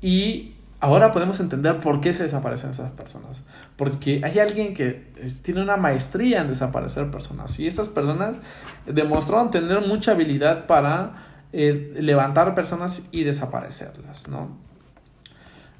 y 0.00 0.51
ahora 0.82 1.12
podemos 1.12 1.38
entender 1.38 1.78
por 1.78 2.00
qué 2.00 2.12
se 2.12 2.24
desaparecen 2.24 2.70
esas 2.70 2.90
personas. 2.90 3.42
Porque 3.76 4.20
hay 4.24 4.40
alguien 4.40 4.74
que 4.74 5.06
tiene 5.42 5.62
una 5.62 5.76
maestría 5.76 6.40
en 6.42 6.48
desaparecer 6.48 7.08
personas 7.10 7.58
y 7.60 7.68
estas 7.68 7.88
personas 7.88 8.40
demostraron 8.84 9.52
tener 9.52 9.86
mucha 9.86 10.10
habilidad 10.10 10.66
para 10.66 11.12
eh, 11.52 11.94
levantar 12.00 12.56
personas 12.56 13.06
y 13.12 13.22
desaparecerlas, 13.22 14.26
¿no? 14.26 14.48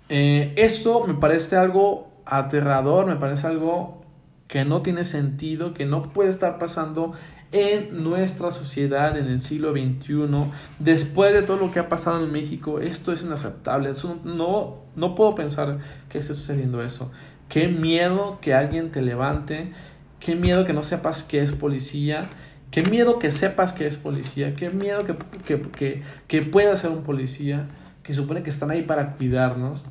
Eh, 0.09 0.53
esto 0.57 1.05
me 1.05 1.15
parece 1.15 1.57
algo 1.57 2.09
aterrador, 2.25 3.07
me 3.07 3.17
parece 3.17 3.49
algo 3.49 4.05
que 4.47 4.65
no 4.65 4.83
tiene 4.83 5.03
sentido, 5.03 5.75
que 5.75 5.85
no 5.85 6.13
puede 6.13 6.31
estar 6.31 6.59
pasando 6.59 7.13
en 7.53 8.03
nuestra 8.03 8.51
sociedad 8.51 9.17
en 9.17 9.27
el 9.27 9.41
siglo 9.41 9.73
XXI, 9.73 10.51
después 10.79 11.35
de 11.35 11.43
todo 11.43 11.59
lo 11.59 11.71
que 11.71 11.79
ha 11.79 11.89
pasado 11.89 12.25
en 12.25 12.33
México, 12.33 12.81
esto 12.81 13.13
es 13.13 13.23
inaceptable. 13.23 13.93
no, 14.25 14.79
no 14.97 15.15
puedo 15.15 15.35
pensar 15.35 15.79
que 16.09 16.19
esté 16.19 16.35
sucediendo 16.35 16.83
eso. 16.83 17.11
Qué 17.49 17.69
miedo 17.69 18.39
que 18.41 18.55
alguien 18.55 18.91
te 18.91 19.03
levante, 19.03 19.73
qué 20.19 20.35
miedo 20.35 20.65
que 20.65 20.73
no 20.73 20.83
sepas 20.83 21.23
que 21.23 21.43
es 21.43 21.53
policía, 21.53 22.31
qué 22.71 22.83
miedo 22.83 23.19
que 23.19 23.31
sepas 23.31 23.75
que 23.75 23.87
es 23.87 23.99
policía, 23.99 24.55
qué 24.57 24.71
miedo 24.71 25.05
que, 25.05 25.15
que, 25.47 25.61
que, 25.61 26.03
que 26.29 26.43
pueda 26.43 26.75
ser 26.77 26.91
un 26.91 27.03
policía, 27.03 27.67
que 28.03 28.15
supone 28.15 28.43
que 28.43 28.51
están 28.51 28.71
ahí 28.71 28.83
para 28.83 29.13
cuidarnos. 29.13 29.85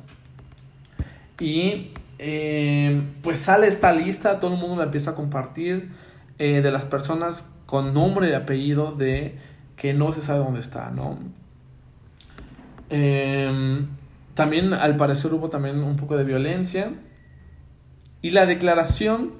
Y 1.38 1.92
eh, 2.18 3.02
pues 3.22 3.38
sale 3.38 3.68
esta 3.68 3.92
lista, 3.92 4.40
todo 4.40 4.54
el 4.54 4.60
mundo 4.60 4.76
la 4.76 4.84
empieza 4.84 5.12
a 5.12 5.14
compartir 5.14 5.90
eh, 6.38 6.60
de 6.60 6.70
las 6.70 6.84
personas 6.84 7.51
con 7.72 7.94
nombre 7.94 8.28
y 8.28 8.34
apellido 8.34 8.92
de 8.92 9.38
que 9.76 9.94
no 9.94 10.12
se 10.12 10.20
sabe 10.20 10.40
dónde 10.40 10.60
está, 10.60 10.90
¿no? 10.90 11.18
Em, 12.90 13.86
también 14.34 14.74
al 14.74 14.96
parecer 14.96 15.32
hubo 15.32 15.48
también 15.48 15.82
un 15.82 15.96
poco 15.96 16.18
de 16.18 16.24
violencia 16.24 16.92
y 18.20 18.32
la 18.32 18.44
declaración 18.44 19.30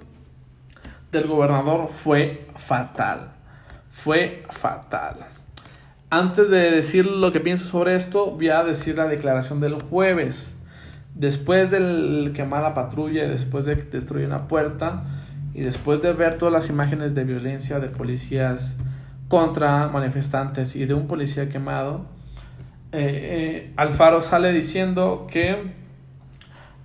del 1.12 1.26
gobernador 1.26 1.90
fue 1.90 2.46
fatal, 2.56 3.32
fue 3.90 4.44
fatal. 4.48 5.16
Antes 6.08 6.48
de 6.48 6.70
decir 6.70 7.04
lo 7.04 7.32
que 7.32 7.40
pienso 7.40 7.66
sobre 7.66 7.96
esto, 7.96 8.30
voy 8.30 8.48
a 8.48 8.64
decir 8.64 8.96
la 8.96 9.08
declaración 9.08 9.60
del 9.60 9.74
jueves 9.74 10.56
después 11.14 11.70
del 11.70 12.32
quemar 12.34 12.62
la 12.62 12.72
patrulla, 12.72 13.28
después 13.28 13.66
de 13.66 13.74
destruir 13.74 14.26
una 14.26 14.48
puerta 14.48 15.02
y 15.54 15.62
después 15.62 16.02
de 16.02 16.12
ver 16.12 16.38
todas 16.38 16.52
las 16.52 16.68
imágenes 16.68 17.14
de 17.14 17.24
violencia 17.24 17.78
de 17.78 17.88
policías 17.88 18.76
contra 19.28 19.88
manifestantes 19.88 20.76
y 20.76 20.86
de 20.86 20.94
un 20.94 21.06
policía 21.06 21.48
quemado, 21.48 22.06
eh, 22.92 23.68
eh, 23.68 23.72
Alfaro 23.76 24.20
sale 24.20 24.52
diciendo 24.52 25.26
que 25.30 25.72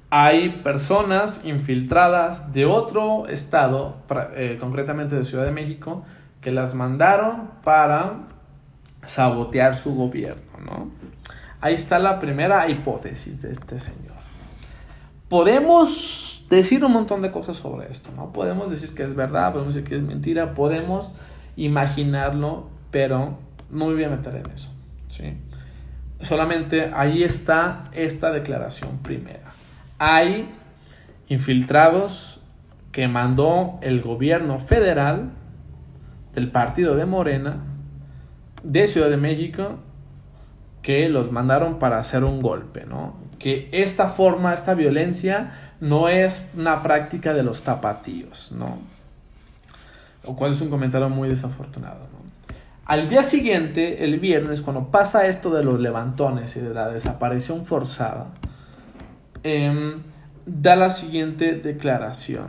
hay 0.09 0.61
personas 0.61 1.41
infiltradas 1.43 2.53
de 2.53 2.65
otro 2.65 3.27
estado, 3.27 3.97
eh, 4.35 4.57
concretamente 4.59 5.15
de 5.15 5.25
Ciudad 5.25 5.43
de 5.43 5.51
México, 5.51 6.05
que 6.41 6.51
las 6.51 6.73
mandaron 6.73 7.49
para 7.63 8.27
sabotear 9.03 9.75
su 9.75 9.95
gobierno, 9.95 10.41
¿no? 10.65 10.91
Ahí 11.59 11.73
está 11.73 11.99
la 11.99 12.19
primera 12.19 12.69
hipótesis 12.69 13.41
de 13.41 13.51
este 13.51 13.79
señor. 13.79 14.15
Podemos 15.27 16.26
decir 16.49 16.83
un 16.83 16.93
montón 16.93 17.21
de 17.21 17.31
cosas 17.31 17.57
sobre 17.57 17.91
esto, 17.91 18.09
¿no? 18.15 18.31
Podemos 18.31 18.69
decir 18.71 18.93
que 18.93 19.03
es 19.03 19.15
verdad, 19.15 19.51
podemos 19.53 19.75
decir 19.75 19.87
que 19.87 19.95
es 19.95 20.01
mentira, 20.01 20.53
podemos 20.53 21.11
imaginarlo, 21.55 22.69
pero 22.91 23.37
no 23.69 23.87
me 23.87 23.93
voy 23.93 24.03
a 24.03 24.09
meter 24.09 24.35
en 24.35 24.51
eso, 24.51 24.71
¿sí? 25.07 25.33
Solamente 26.21 26.91
ahí 26.93 27.23
está 27.23 27.85
esta 27.91 28.31
declaración 28.31 28.99
primera. 28.99 29.53
Hay 29.99 30.49
infiltrados 31.29 32.39
que 32.91 33.07
mandó 33.07 33.77
el 33.81 34.01
gobierno 34.01 34.59
federal 34.59 35.31
del 36.33 36.49
partido 36.49 36.95
de 36.95 37.05
Morena 37.05 37.57
de 38.63 38.87
Ciudad 38.87 39.09
de 39.09 39.17
México 39.17 39.75
que 40.81 41.09
los 41.09 41.31
mandaron 41.31 41.79
para 41.79 41.99
hacer 41.99 42.23
un 42.23 42.41
golpe, 42.41 42.85
¿no? 42.85 43.15
Que 43.39 43.69
esta 43.71 44.07
forma, 44.07 44.53
esta 44.53 44.73
violencia 44.73 45.51
no 45.79 46.09
es 46.09 46.43
una 46.55 46.81
práctica 46.81 47.33
de 47.33 47.43
los 47.43 47.61
tapatíos, 47.61 48.51
¿no? 48.51 48.77
Lo 50.25 50.35
cual 50.35 50.51
es 50.51 50.61
un 50.61 50.69
comentario 50.69 51.09
muy 51.09 51.29
desafortunado, 51.29 51.99
¿no? 52.11 52.17
Al 52.87 53.09
día 53.09 53.21
siguiente, 53.21 54.05
el 54.05 54.17
viernes, 54.17 54.61
cuando 54.61 54.91
pasa 54.91 55.27
esto 55.27 55.49
de 55.49 55.61
los 55.61 55.77
levantones 55.77 56.55
y 56.55 56.61
de 56.61 56.73
la 56.73 56.89
desaparición 56.89 57.65
forzada, 57.65 58.27
em, 59.43 59.95
da 60.45 60.77
la 60.77 60.89
siguiente 60.89 61.53
declaración. 61.55 62.47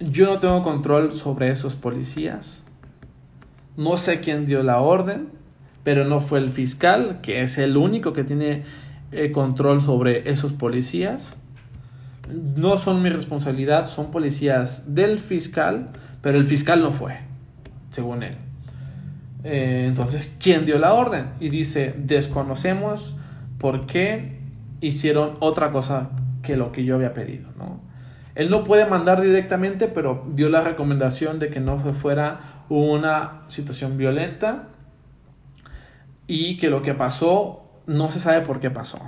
Yo 0.00 0.24
no 0.24 0.38
tengo 0.38 0.62
control 0.62 1.14
sobre 1.14 1.50
esos 1.50 1.76
policías. 1.76 2.62
No 3.76 3.98
sé 3.98 4.20
quién 4.20 4.46
dio 4.46 4.62
la 4.62 4.80
orden, 4.80 5.28
pero 5.84 6.06
no 6.06 6.20
fue 6.20 6.38
el 6.38 6.50
fiscal, 6.50 7.20
que 7.20 7.42
es 7.42 7.58
el 7.58 7.76
único 7.76 8.14
que 8.14 8.24
tiene 8.24 8.64
eh, 9.12 9.32
control 9.32 9.80
sobre 9.80 10.30
esos 10.30 10.52
policías. 10.52 11.36
No 12.56 12.76
son 12.78 13.02
mi 13.02 13.08
responsabilidad, 13.08 13.88
son 13.88 14.10
policías 14.10 14.94
del 14.94 15.18
fiscal, 15.18 15.90
pero 16.20 16.38
el 16.38 16.44
fiscal 16.44 16.82
no 16.82 16.92
fue, 16.92 17.18
según 17.90 18.22
él. 18.22 18.36
Eh, 19.44 19.86
entonces, 19.88 20.36
¿quién 20.42 20.66
dio 20.66 20.78
la 20.78 20.92
orden? 20.92 21.26
Y 21.40 21.48
dice, 21.48 21.94
desconocemos 21.96 23.14
por 23.58 23.86
qué 23.86 24.40
hicieron 24.80 25.34
otra 25.40 25.70
cosa 25.70 26.10
que 26.42 26.56
lo 26.56 26.72
que 26.72 26.84
yo 26.84 26.96
había 26.96 27.14
pedido, 27.14 27.48
¿no? 27.56 27.80
Él 28.34 28.50
no 28.50 28.62
puede 28.62 28.86
mandar 28.86 29.20
directamente, 29.20 29.88
pero 29.88 30.24
dio 30.34 30.48
la 30.48 30.60
recomendación 30.60 31.40
de 31.40 31.48
que 31.48 31.58
no 31.58 31.78
fuera 31.78 32.62
una 32.68 33.40
situación 33.48 33.98
violenta 33.98 34.68
y 36.28 36.56
que 36.58 36.70
lo 36.70 36.82
que 36.82 36.94
pasó 36.94 37.67
no 37.88 38.10
se 38.10 38.20
sabe 38.20 38.42
por 38.42 38.60
qué 38.60 38.70
pasó. 38.70 39.00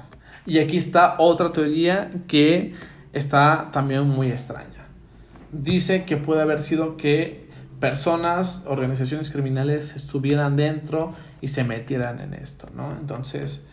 Y 0.46 0.58
aquí 0.58 0.76
está 0.78 1.14
otra 1.18 1.52
teoría 1.52 2.10
que 2.26 2.74
está 3.12 3.68
también 3.72 4.08
muy 4.08 4.30
extraña. 4.30 4.86
Dice 5.52 6.04
que 6.04 6.16
puede 6.16 6.42
haber 6.42 6.62
sido 6.62 6.96
que 6.96 7.48
personas, 7.78 8.64
organizaciones 8.66 9.30
criminales 9.30 9.94
estuvieran 9.94 10.56
dentro 10.56 11.12
y 11.40 11.48
se 11.48 11.62
metieran 11.62 12.20
en 12.20 12.34
esto, 12.34 12.68
¿no? 12.74 12.92
Entonces, 12.98 13.66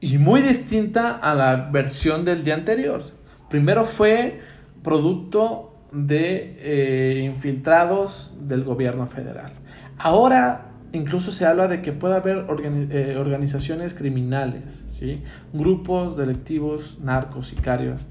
y 0.00 0.18
muy 0.18 0.42
distinta 0.42 1.16
a 1.16 1.34
la 1.34 1.56
versión 1.70 2.24
del 2.24 2.44
día 2.44 2.54
anterior. 2.54 3.02
Primero 3.48 3.84
fue 3.84 4.40
producto 4.82 5.74
de 5.90 6.56
eh, 6.60 7.22
infiltrados 7.24 8.34
del 8.40 8.62
gobierno 8.62 9.06
federal. 9.06 9.52
Ahora 9.98 10.67
incluso 10.92 11.32
se 11.32 11.46
habla 11.46 11.68
de 11.68 11.82
que 11.82 11.92
puede 11.92 12.16
haber 12.16 12.46
eh, 12.90 13.16
organizaciones 13.18 13.94
criminales, 13.94 14.84
¿sí? 14.88 15.22
grupos 15.52 16.16
delictivos, 16.16 16.98
narcos, 17.00 17.48
sicarios 17.48 18.02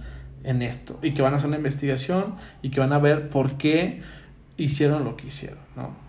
en 0.43 0.61
esto 0.61 0.97
y 1.01 1.13
que 1.13 1.21
van 1.21 1.33
a 1.33 1.37
hacer 1.37 1.47
una 1.47 1.57
investigación 1.57 2.35
y 2.61 2.69
que 2.69 2.79
van 2.79 2.93
a 2.93 2.99
ver 2.99 3.29
por 3.29 3.57
qué 3.57 4.01
hicieron 4.57 5.03
lo 5.03 5.15
que 5.15 5.27
hicieron, 5.27 5.59
¿no? 5.75 6.07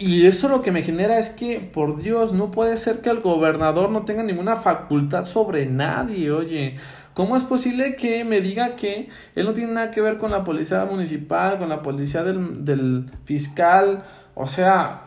Y 0.00 0.26
eso 0.26 0.48
lo 0.48 0.62
que 0.62 0.70
me 0.70 0.84
genera 0.84 1.18
es 1.18 1.28
que, 1.28 1.58
por 1.58 2.00
Dios, 2.00 2.32
no 2.32 2.52
puede 2.52 2.76
ser 2.76 3.00
que 3.00 3.10
el 3.10 3.18
gobernador 3.18 3.90
no 3.90 4.04
tenga 4.04 4.22
ninguna 4.22 4.54
facultad 4.54 5.26
sobre 5.26 5.66
nadie, 5.66 6.30
oye. 6.30 6.76
¿Cómo 7.14 7.36
es 7.36 7.42
posible 7.42 7.96
que 7.96 8.22
me 8.22 8.40
diga 8.40 8.76
que 8.76 9.08
él 9.34 9.44
no 9.44 9.54
tiene 9.54 9.72
nada 9.72 9.90
que 9.90 10.00
ver 10.00 10.18
con 10.18 10.30
la 10.30 10.44
policía 10.44 10.84
municipal, 10.84 11.58
con 11.58 11.68
la 11.68 11.82
policía 11.82 12.22
del, 12.22 12.64
del 12.64 13.10
fiscal? 13.24 14.04
O 14.38 14.46
sea, 14.46 15.02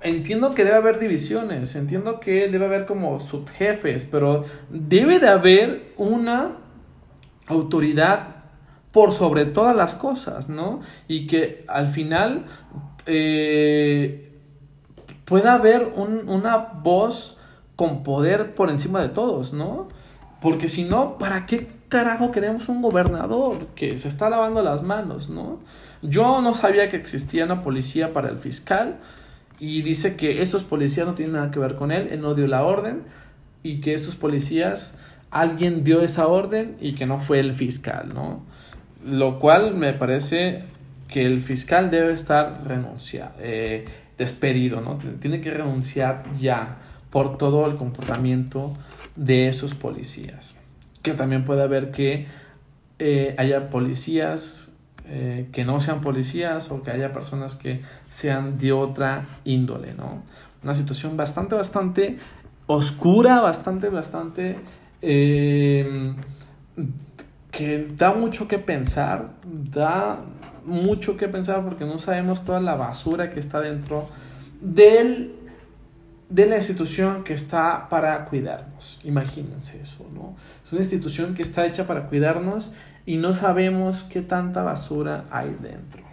entiendo 0.00 0.54
que 0.54 0.64
debe 0.64 0.76
haber 0.76 0.98
divisiones, 0.98 1.74
entiendo 1.74 2.18
que 2.18 2.48
debe 2.48 2.64
haber 2.64 2.86
como 2.86 3.20
subjefes, 3.20 4.06
pero 4.06 4.46
debe 4.70 5.18
de 5.18 5.28
haber 5.28 5.92
una 5.98 6.52
autoridad 7.46 8.36
por 8.90 9.12
sobre 9.12 9.44
todas 9.44 9.76
las 9.76 9.94
cosas, 9.94 10.48
¿no? 10.48 10.80
Y 11.08 11.26
que 11.26 11.62
al 11.68 11.88
final 11.88 12.46
eh, 13.04 14.32
pueda 15.26 15.52
haber 15.52 15.92
una 15.94 16.56
voz 16.56 17.36
con 17.76 18.02
poder 18.02 18.54
por 18.54 18.70
encima 18.70 19.02
de 19.02 19.10
todos, 19.10 19.52
¿no? 19.52 19.88
Porque 20.40 20.70
si 20.70 20.84
no, 20.84 21.18
¿para 21.18 21.44
qué 21.44 21.68
carajo 21.90 22.30
queremos 22.32 22.70
un 22.70 22.80
gobernador 22.80 23.66
que 23.74 23.98
se 23.98 24.08
está 24.08 24.30
lavando 24.30 24.62
las 24.62 24.82
manos, 24.82 25.28
¿no? 25.28 25.58
Yo 26.02 26.40
no 26.40 26.54
sabía 26.54 26.88
que 26.88 26.96
existía 26.96 27.44
una 27.44 27.62
policía 27.62 28.12
para 28.12 28.30
el 28.30 28.38
fiscal 28.38 28.96
y 29.58 29.82
dice 29.82 30.16
que 30.16 30.40
esos 30.40 30.64
policías 30.64 31.06
no 31.06 31.14
tienen 31.14 31.34
nada 31.34 31.50
que 31.50 31.58
ver 31.58 31.74
con 31.74 31.92
él, 31.92 32.08
él 32.10 32.20
no 32.22 32.34
dio 32.34 32.46
la 32.46 32.64
orden 32.64 33.02
y 33.62 33.80
que 33.80 33.92
esos 33.92 34.16
policías, 34.16 34.96
alguien 35.30 35.84
dio 35.84 36.00
esa 36.00 36.26
orden 36.26 36.76
y 36.80 36.94
que 36.94 37.06
no 37.06 37.20
fue 37.20 37.40
el 37.40 37.52
fiscal, 37.52 38.12
¿no? 38.14 38.42
Lo 39.04 39.38
cual 39.38 39.74
me 39.74 39.92
parece 39.92 40.64
que 41.08 41.26
el 41.26 41.40
fiscal 41.40 41.90
debe 41.90 42.12
estar 42.12 42.62
renunciado, 42.66 43.32
eh, 43.40 43.84
despedido, 44.16 44.80
¿no? 44.80 44.98
Tiene 45.20 45.40
que 45.40 45.50
renunciar 45.50 46.24
ya 46.38 46.78
por 47.10 47.36
todo 47.36 47.66
el 47.66 47.76
comportamiento 47.76 48.74
de 49.16 49.48
esos 49.48 49.74
policías. 49.74 50.54
Que 51.02 51.12
también 51.12 51.44
puede 51.44 51.62
haber 51.62 51.90
que 51.90 52.26
eh, 52.98 53.34
haya 53.38 53.68
policías 53.70 54.69
eh, 55.10 55.48
que 55.52 55.64
no 55.64 55.80
sean 55.80 56.00
policías 56.00 56.70
o 56.70 56.82
que 56.82 56.90
haya 56.90 57.12
personas 57.12 57.54
que 57.54 57.82
sean 58.08 58.58
de 58.58 58.72
otra 58.72 59.26
índole, 59.44 59.92
¿no? 59.94 60.22
Una 60.62 60.74
situación 60.74 61.16
bastante, 61.16 61.54
bastante 61.54 62.18
oscura, 62.66 63.40
bastante, 63.40 63.88
bastante 63.88 64.56
que 67.50 67.88
da 67.96 68.12
mucho 68.12 68.46
que 68.46 68.58
pensar, 68.58 69.30
da 69.44 70.20
mucho 70.64 71.16
que 71.16 71.28
pensar 71.28 71.64
porque 71.64 71.84
no 71.84 71.98
sabemos 71.98 72.44
toda 72.44 72.60
la 72.60 72.74
basura 72.74 73.30
que 73.30 73.40
está 73.40 73.60
dentro 73.60 74.08
del, 74.60 75.32
de 76.28 76.46
la 76.46 76.56
institución 76.56 77.24
que 77.24 77.34
está 77.34 77.88
para 77.88 78.24
cuidarnos. 78.26 79.00
Imagínense 79.04 79.80
eso, 79.82 80.06
¿no? 80.14 80.34
Es 80.64 80.72
una 80.72 80.82
institución 80.82 81.34
que 81.34 81.42
está 81.42 81.66
hecha 81.66 81.86
para 81.86 82.06
cuidarnos 82.06 82.70
y 83.10 83.16
no 83.16 83.34
sabemos 83.34 84.04
qué 84.04 84.22
tanta 84.22 84.62
basura 84.62 85.24
hay 85.32 85.56
dentro. 85.60 86.04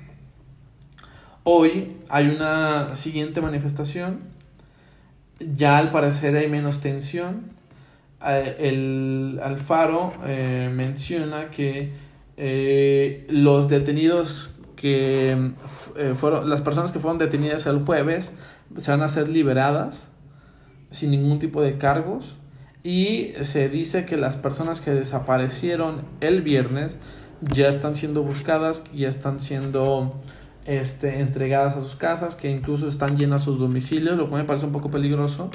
Hoy 1.44 1.98
hay 2.10 2.28
una 2.30 2.96
siguiente 2.96 3.40
manifestación. 3.40 4.22
Ya 5.40 5.78
al 5.78 5.92
parecer 5.92 6.36
hay 6.36 6.50
menos 6.50 6.82
tensión 6.82 7.52
el 8.26 9.40
Alfaro 9.44 10.12
eh, 10.26 10.72
menciona 10.74 11.52
que 11.52 11.92
eh, 12.36 13.28
los 13.30 13.70
detenidos 13.70 14.56
que 14.76 15.52
eh, 15.98 16.14
fueron, 16.16 16.50
las 16.50 16.64
personas 16.64 16.92
que 16.92 16.98
fueron 16.98 17.20
detenidas 17.20 17.68
el 17.68 17.86
jueves 17.86 18.34
se 18.80 18.90
van 18.90 19.04
a 19.04 19.10
ser 19.10 19.30
liberadas 19.30 20.08
sin 20.90 21.12
ningún 21.12 21.38
tipo 21.38 21.62
de 21.62 21.78
cargos 21.78 22.38
y 22.88 23.34
se 23.42 23.68
dice 23.68 24.06
que 24.06 24.16
las 24.16 24.38
personas 24.38 24.80
que 24.80 24.92
desaparecieron 24.92 26.04
el 26.22 26.42
viernes 26.42 27.00
ya 27.42 27.68
están 27.68 27.96
siendo 27.96 28.24
buscadas, 28.24 28.82
ya 28.96 29.10
están 29.10 29.42
siendo 29.42 30.16
este, 30.66 31.20
entregadas 31.20 31.76
a 31.76 31.82
sus 31.82 31.98
casas, 31.98 32.38
que 32.38 32.50
incluso 32.50 32.88
están 32.88 33.18
llenas 33.18 33.44
sus 33.44 33.60
domicilios, 33.60 34.16
lo 34.16 34.30
cual 34.30 34.44
me 34.44 34.48
parece 34.48 34.68
un 34.68 34.72
poco 34.72 34.90
peligroso 34.90 35.52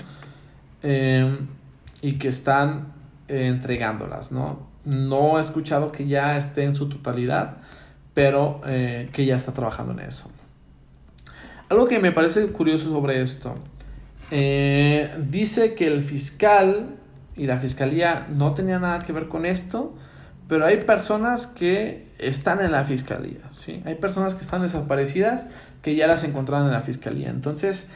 y 0.82 2.18
que 2.18 2.28
están 2.28 2.88
eh, 3.28 3.46
entregándolas, 3.46 4.30
¿no? 4.30 4.66
No 4.84 5.38
he 5.38 5.40
escuchado 5.40 5.90
que 5.90 6.06
ya 6.06 6.36
esté 6.36 6.64
en 6.64 6.74
su 6.74 6.90
totalidad, 6.90 7.62
pero 8.12 8.60
eh, 8.66 9.08
que 9.10 9.24
ya 9.24 9.36
está 9.36 9.52
trabajando 9.52 9.94
en 9.94 10.00
eso. 10.00 10.30
Algo 11.70 11.88
que 11.88 11.98
me 11.98 12.12
parece 12.12 12.46
curioso 12.48 12.90
sobre 12.90 13.22
esto, 13.22 13.54
eh, 14.30 15.14
dice 15.30 15.74
que 15.74 15.86
el 15.86 16.04
fiscal 16.04 16.98
y 17.42 17.46
la 17.46 17.58
fiscalía 17.58 18.28
no 18.30 18.54
tenía 18.54 18.78
nada 18.78 19.00
que 19.00 19.12
ver 19.12 19.26
con 19.26 19.46
esto, 19.46 19.96
pero 20.46 20.64
hay 20.64 20.84
personas 20.84 21.48
que 21.48 22.06
están 22.18 22.60
en 22.60 22.70
la 22.70 22.84
fiscalía, 22.84 23.40
¿sí? 23.50 23.82
Hay 23.84 23.96
personas 23.96 24.36
que 24.36 24.42
están 24.42 24.62
desaparecidas 24.62 25.48
que 25.82 25.96
ya 25.96 26.06
las 26.06 26.22
encontraron 26.22 26.68
en 26.68 26.72
la 26.72 26.82
fiscalía. 26.82 27.30
Entonces, 27.30 27.88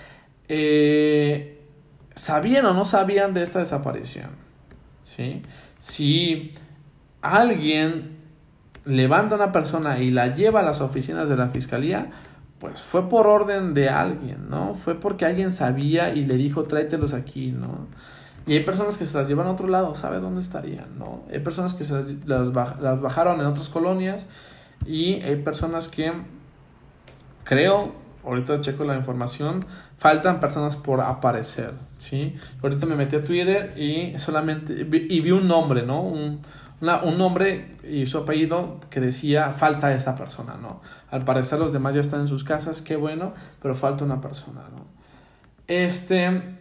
sabían 2.17 2.67
o 2.67 2.75
no 2.75 2.85
sabían 2.85 3.35
de 3.35 3.43
esta 3.45 3.61
desaparición. 3.61 4.31
¿sí? 5.05 5.43
Si 5.79 6.55
alguien 7.23 8.17
levanta 8.85 9.37
a 9.37 9.39
una 9.39 9.53
persona 9.53 10.01
y 10.01 10.11
la 10.11 10.35
lleva 10.35 10.59
a 10.59 10.63
las 10.65 10.81
oficinas 10.81 11.29
de 11.29 11.37
la 11.37 11.51
fiscalía, 11.51 12.11
pues 12.59 12.81
fue 12.81 13.09
por 13.09 13.29
orden 13.29 13.75
de 13.75 13.91
alguien, 13.91 14.49
¿no? 14.51 14.75
Fue 14.75 14.99
porque 14.99 15.25
alguien 15.25 15.53
sabía 15.53 16.13
y 16.13 16.25
le 16.25 16.37
dijo 16.37 16.65
tráetelos 16.65 17.13
aquí, 17.13 17.53
¿no? 17.53 17.87
Y 18.47 18.53
hay 18.53 18.65
personas 18.65 18.97
que 18.97 19.07
se 19.07 19.19
las 19.19 19.27
llevan 19.27 19.49
a 19.49 19.51
otro 19.51 19.67
lado, 19.67 19.95
¿sabe 19.97 20.21
dónde 20.21 20.41
estarían, 20.41 20.99
no? 20.99 21.23
Hay 21.33 21.41
personas 21.41 21.75
que 21.75 21.85
se 21.85 21.95
las, 22.27 22.49
las, 22.49 23.01
bajaron 23.01 23.41
en 23.41 23.47
otras 23.47 23.69
colonias 23.69 24.29
y 24.87 25.15
hay 25.23 25.37
personas 25.37 25.89
que 25.89 26.13
creo, 27.43 27.93
ahorita 28.25 28.61
checo 28.61 28.85
la 28.85 28.95
información, 28.97 29.67
faltan 29.99 30.39
personas 30.39 30.77
por 30.77 31.01
aparecer, 31.01 31.73
¿sí? 31.99 32.37
Ahorita 32.63 32.87
me 32.87 32.95
metí 32.95 33.17
a 33.17 33.25
Twitter 33.25 33.77
y 33.77 34.17
solamente 34.19 34.73
y 34.75 35.21
vi 35.21 35.31
un 35.33 35.49
nombre, 35.49 35.85
¿no? 35.85 36.03
Un, 36.03 36.43
un 36.81 37.19
nombre 37.19 37.77
y 37.83 38.07
su 38.07 38.19
apellido 38.19 38.79
que 38.91 39.01
decía 39.01 39.51
falta 39.51 39.93
esa 39.93 40.15
persona, 40.15 40.57
¿no? 40.61 40.83
Al 41.11 41.25
parecer 41.25 41.59
los 41.59 41.73
demás 41.73 41.97
ya 41.97 42.01
están 42.01 42.21
en 42.21 42.29
sus 42.29 42.45
casas, 42.45 42.81
qué 42.81 42.95
bueno, 42.95 43.33
pero 43.61 43.75
falta 43.75 44.05
una 44.05 44.21
persona, 44.21 44.61
¿no? 44.71 44.87
Este 45.67 46.56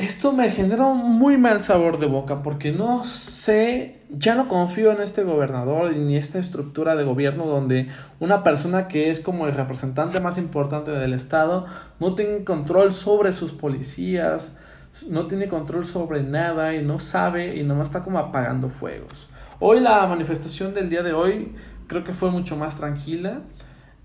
esto 0.00 0.32
me 0.32 0.50
genera 0.50 0.86
un 0.86 1.18
muy 1.18 1.36
mal 1.36 1.60
sabor 1.60 1.98
de 1.98 2.06
boca 2.06 2.42
porque 2.42 2.72
no 2.72 3.04
sé, 3.04 3.98
ya 4.08 4.34
no 4.34 4.48
confío 4.48 4.92
en 4.92 5.02
este 5.02 5.24
gobernador 5.24 5.94
ni 5.94 6.16
esta 6.16 6.38
estructura 6.38 6.96
de 6.96 7.04
gobierno 7.04 7.44
donde 7.44 7.88
una 8.18 8.42
persona 8.42 8.88
que 8.88 9.10
es 9.10 9.20
como 9.20 9.46
el 9.46 9.54
representante 9.54 10.18
más 10.18 10.38
importante 10.38 10.90
del 10.90 11.12
estado 11.12 11.66
no 11.98 12.14
tiene 12.14 12.44
control 12.44 12.94
sobre 12.94 13.32
sus 13.32 13.52
policías, 13.52 14.54
no 15.06 15.26
tiene 15.26 15.48
control 15.48 15.84
sobre 15.84 16.22
nada 16.22 16.74
y 16.74 16.82
no 16.82 16.98
sabe 16.98 17.56
y 17.56 17.62
nomás 17.62 17.88
está 17.88 18.02
como 18.02 18.18
apagando 18.18 18.70
fuegos. 18.70 19.28
Hoy 19.58 19.80
la 19.80 20.06
manifestación 20.06 20.72
del 20.72 20.88
día 20.88 21.02
de 21.02 21.12
hoy 21.12 21.52
creo 21.88 22.04
que 22.04 22.14
fue 22.14 22.30
mucho 22.30 22.56
más 22.56 22.76
tranquila. 22.76 23.40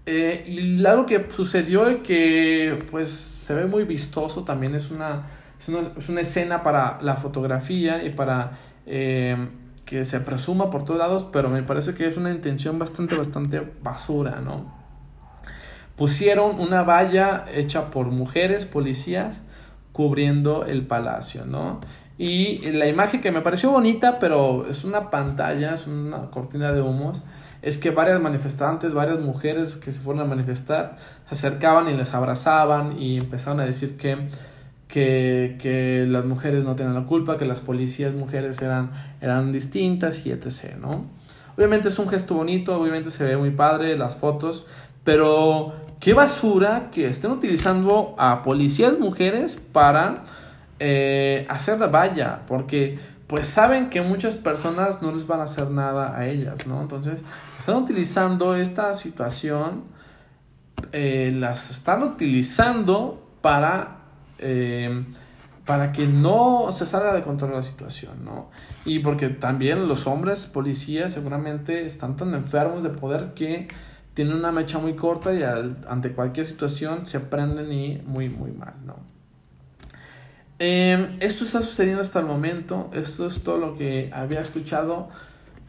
Eh, 0.08 0.46
y 0.48 0.86
algo 0.86 1.08
que 1.08 1.26
sucedió 1.32 1.90
y 1.90 2.00
que 2.00 2.84
pues 2.92 3.10
se 3.10 3.56
ve 3.56 3.66
muy 3.66 3.86
vistoso 3.86 4.44
también 4.44 4.76
es 4.76 4.92
una 4.92 5.24
es 5.68 6.10
una, 6.10 6.22
escena 6.22 6.64
para 6.64 7.00
la 7.02 7.16
fotografía 7.16 8.04
y 8.04 8.12
para 8.12 8.52
eh, 8.86 9.50
que 9.86 10.06
se 10.06 10.20
presuma 10.20 10.70
por 10.70 10.84
todos 10.84 11.00
lados, 11.00 11.28
pero 11.32 11.50
me 11.50 11.64
parece 11.64 11.94
que 11.94 12.08
es 12.08 12.18
una 12.18 12.32
intención 12.32 12.80
bastante, 12.80 13.16
bastante 13.16 13.62
basura, 13.82 14.42
¿no? 14.44 14.74
Pusieron 15.96 16.60
una 16.60 16.84
valla 16.84 17.46
hecha 17.54 17.90
por 17.90 18.08
mujeres, 18.08 18.66
policías, 18.66 19.42
cubriendo 19.94 20.66
el 20.66 20.86
palacio, 20.86 21.46
¿no? 21.46 21.80
Y 22.18 22.72
la 22.72 22.88
imagen 22.88 23.22
que 23.22 23.32
me 23.32 23.42
pareció 23.42 23.72
bonita, 23.72 24.20
pero 24.20 24.66
es 24.70 24.84
una 24.84 25.10
pantalla, 25.10 25.74
es 25.74 25.88
una 25.88 26.32
cortina 26.32 26.72
de 26.72 26.82
humos, 26.82 27.22
es 27.62 27.78
que 27.78 27.92
varias 27.92 28.22
manifestantes, 28.22 28.94
varias 28.94 29.20
mujeres 29.20 29.74
que 29.74 29.92
se 29.92 30.00
fueron 30.00 30.24
a 30.24 30.26
manifestar, 30.26 30.98
se 31.30 31.48
acercaban 31.48 31.90
y 31.90 31.94
les 31.94 32.14
abrazaban 32.14 33.02
y 33.02 33.18
empezaron 33.18 33.60
a 33.60 33.66
decir 33.66 33.98
que 33.98 34.18
que, 34.88 35.58
que, 35.62 36.06
las 36.08 36.26
mujeres 36.26 36.64
no 36.64 36.76
tenían 36.76 36.96
la 36.96 37.06
culpa, 37.06 37.38
que 37.38 37.46
las 37.46 37.62
policías 37.62 38.14
mujeres 38.14 38.62
eran, 38.62 38.92
eran 39.22 39.52
distintas 39.52 40.26
y 40.26 40.32
etc. 40.32 40.76
¿no? 40.80 41.06
Obviamente 41.58 41.90
es 41.90 42.00
un 42.00 42.10
gesto 42.10 42.36
bonito, 42.36 42.80
obviamente 42.80 43.12
se 43.12 43.24
ve 43.24 43.38
muy 43.38 43.52
padre 43.52 43.98
las 43.98 44.18
fotos, 44.18 44.66
pero 45.04 45.74
qué 46.00 46.14
basura 46.14 46.90
que 46.92 47.08
estén 47.08 47.32
utilizando 47.32 48.16
a 48.18 48.44
policías 48.44 49.00
mujeres 49.00 49.62
para 49.72 50.24
eh, 50.80 51.46
hacer 51.50 51.80
la 51.80 51.88
valla, 51.88 52.42
porque 52.48 53.00
pues 53.28 53.48
saben 53.48 53.90
que 53.90 54.02
muchas 54.02 54.36
personas 54.36 55.02
no 55.02 55.12
les 55.12 55.26
van 55.26 55.40
a 55.40 55.44
hacer 55.44 55.72
nada 55.72 56.16
a 56.16 56.28
ellas, 56.28 56.68
¿no? 56.68 56.82
Entonces 56.82 57.24
están 57.58 57.78
utilizando 57.78 58.56
esta 58.56 58.94
situación, 58.94 59.84
eh, 60.92 61.32
las 61.34 61.72
están 61.72 62.04
utilizando 62.04 63.24
para 63.42 63.95
eh, 64.40 65.04
para 65.66 65.92
que 65.92 66.08
no 66.08 66.68
se 66.72 66.86
salga 66.86 67.14
de 67.14 67.24
control 67.24 67.54
la 67.54 67.64
situación, 67.64 68.24
¿no? 68.24 68.50
Y 68.86 69.00
porque 69.00 69.30
también 69.30 69.88
los 69.88 70.06
hombres 70.06 70.46
policías 70.46 71.14
seguramente 71.14 71.86
están 71.86 72.16
tan 72.18 72.34
enfermos 72.34 72.84
de 72.84 72.90
poder 72.90 73.34
que 73.34 73.68
tienen 74.14 74.36
una 74.36 74.52
mecha 74.52 74.80
muy 74.80 74.96
corta 74.96 75.34
y 75.34 75.44
ante 75.44 76.12
cualquier 76.12 76.46
situación 76.46 77.06
se 77.06 77.20
prenden 77.20 77.72
y 77.72 78.02
muy, 78.06 78.30
muy 78.30 78.52
mal, 78.52 78.74
¿no? 78.86 78.96
Eh, 80.60 81.12
esto 81.20 81.44
está 81.44 81.62
sucediendo 81.62 82.02
hasta 82.02 82.20
el 82.20 82.26
momento, 82.26 82.90
esto 82.94 83.28
es 83.28 83.44
todo 83.44 83.58
lo 83.58 83.76
que 83.76 84.10
había 84.14 84.40
escuchado 84.40 85.10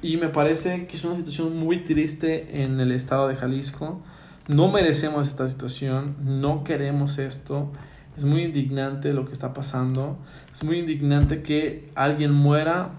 y 0.01 0.17
me 0.17 0.29
parece 0.29 0.87
que 0.87 0.97
es 0.97 1.05
una 1.05 1.17
situación 1.17 1.57
muy 1.57 1.83
triste 1.83 2.63
en 2.63 2.79
el 2.79 2.93
estado 2.93 3.27
de 3.29 3.35
Jalisco. 3.35 4.01
No 4.47 4.71
merecemos 4.71 5.27
esta 5.27 5.49
situación, 5.49 6.15
no 6.23 6.63
queremos 6.63 7.19
esto. 7.19 7.73
Es 8.17 8.25
muy 8.25 8.43
indignante 8.43 9.13
lo 9.13 9.27
que 9.27 9.33
está 9.33 9.53
pasando. 9.53 10.17
Es 10.53 10.65
muy 10.65 10.79
indignante 10.79 11.43
que 11.43 11.91
alguien 11.95 12.33
muera 12.33 12.91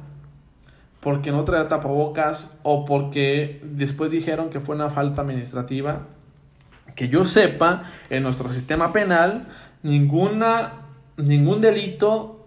porque 1.00 1.32
no 1.32 1.44
trae 1.44 1.66
tapabocas 1.66 2.58
o 2.64 2.86
porque 2.86 3.62
después 3.64 4.12
dijeron 4.12 4.50
que 4.50 4.60
fue 4.60 4.76
una 4.76 4.90
falta 4.90 5.22
administrativa. 5.22 6.02
Que 6.96 7.08
yo 7.08 7.26
sepa, 7.26 7.84
en 8.10 8.24
nuestro 8.24 8.52
sistema 8.52 8.92
penal, 8.92 9.48
ninguna, 9.84 10.74
ningún 11.18 11.62
delito 11.62 12.46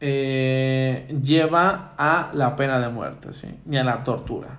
eh, 0.00 1.16
lleva 1.22 1.94
a 1.96 2.30
la 2.34 2.54
pena 2.56 2.78
de 2.78 2.88
muerte, 2.88 3.32
¿sí? 3.32 3.48
ni 3.64 3.78
a 3.78 3.84
la 3.84 4.04
tortura. 4.04 4.58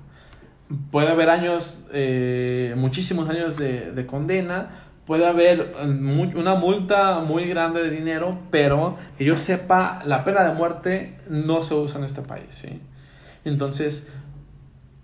Puede 0.92 1.10
haber 1.10 1.30
años, 1.30 1.82
eh, 1.94 2.74
muchísimos 2.78 3.30
años 3.30 3.56
de, 3.58 3.92
de 3.92 4.06
condena, 4.06 4.87
puede 5.08 5.26
haber 5.26 5.74
eh, 5.80 6.32
una 6.36 6.56
multa 6.56 7.22
muy 7.22 7.48
grande 7.48 7.82
de 7.82 7.90
dinero, 7.90 8.38
pero 8.52 8.98
que 9.18 9.24
yo 9.24 9.38
sepa, 9.38 10.04
la 10.06 10.26
pena 10.26 10.44
de 10.44 10.54
muerte 10.54 11.18
no 11.30 11.62
se 11.62 11.74
usa 11.74 11.98
en 11.98 12.04
este 12.04 12.22
país, 12.22 12.48
¿sí? 12.50 12.82
Entonces, 13.46 14.10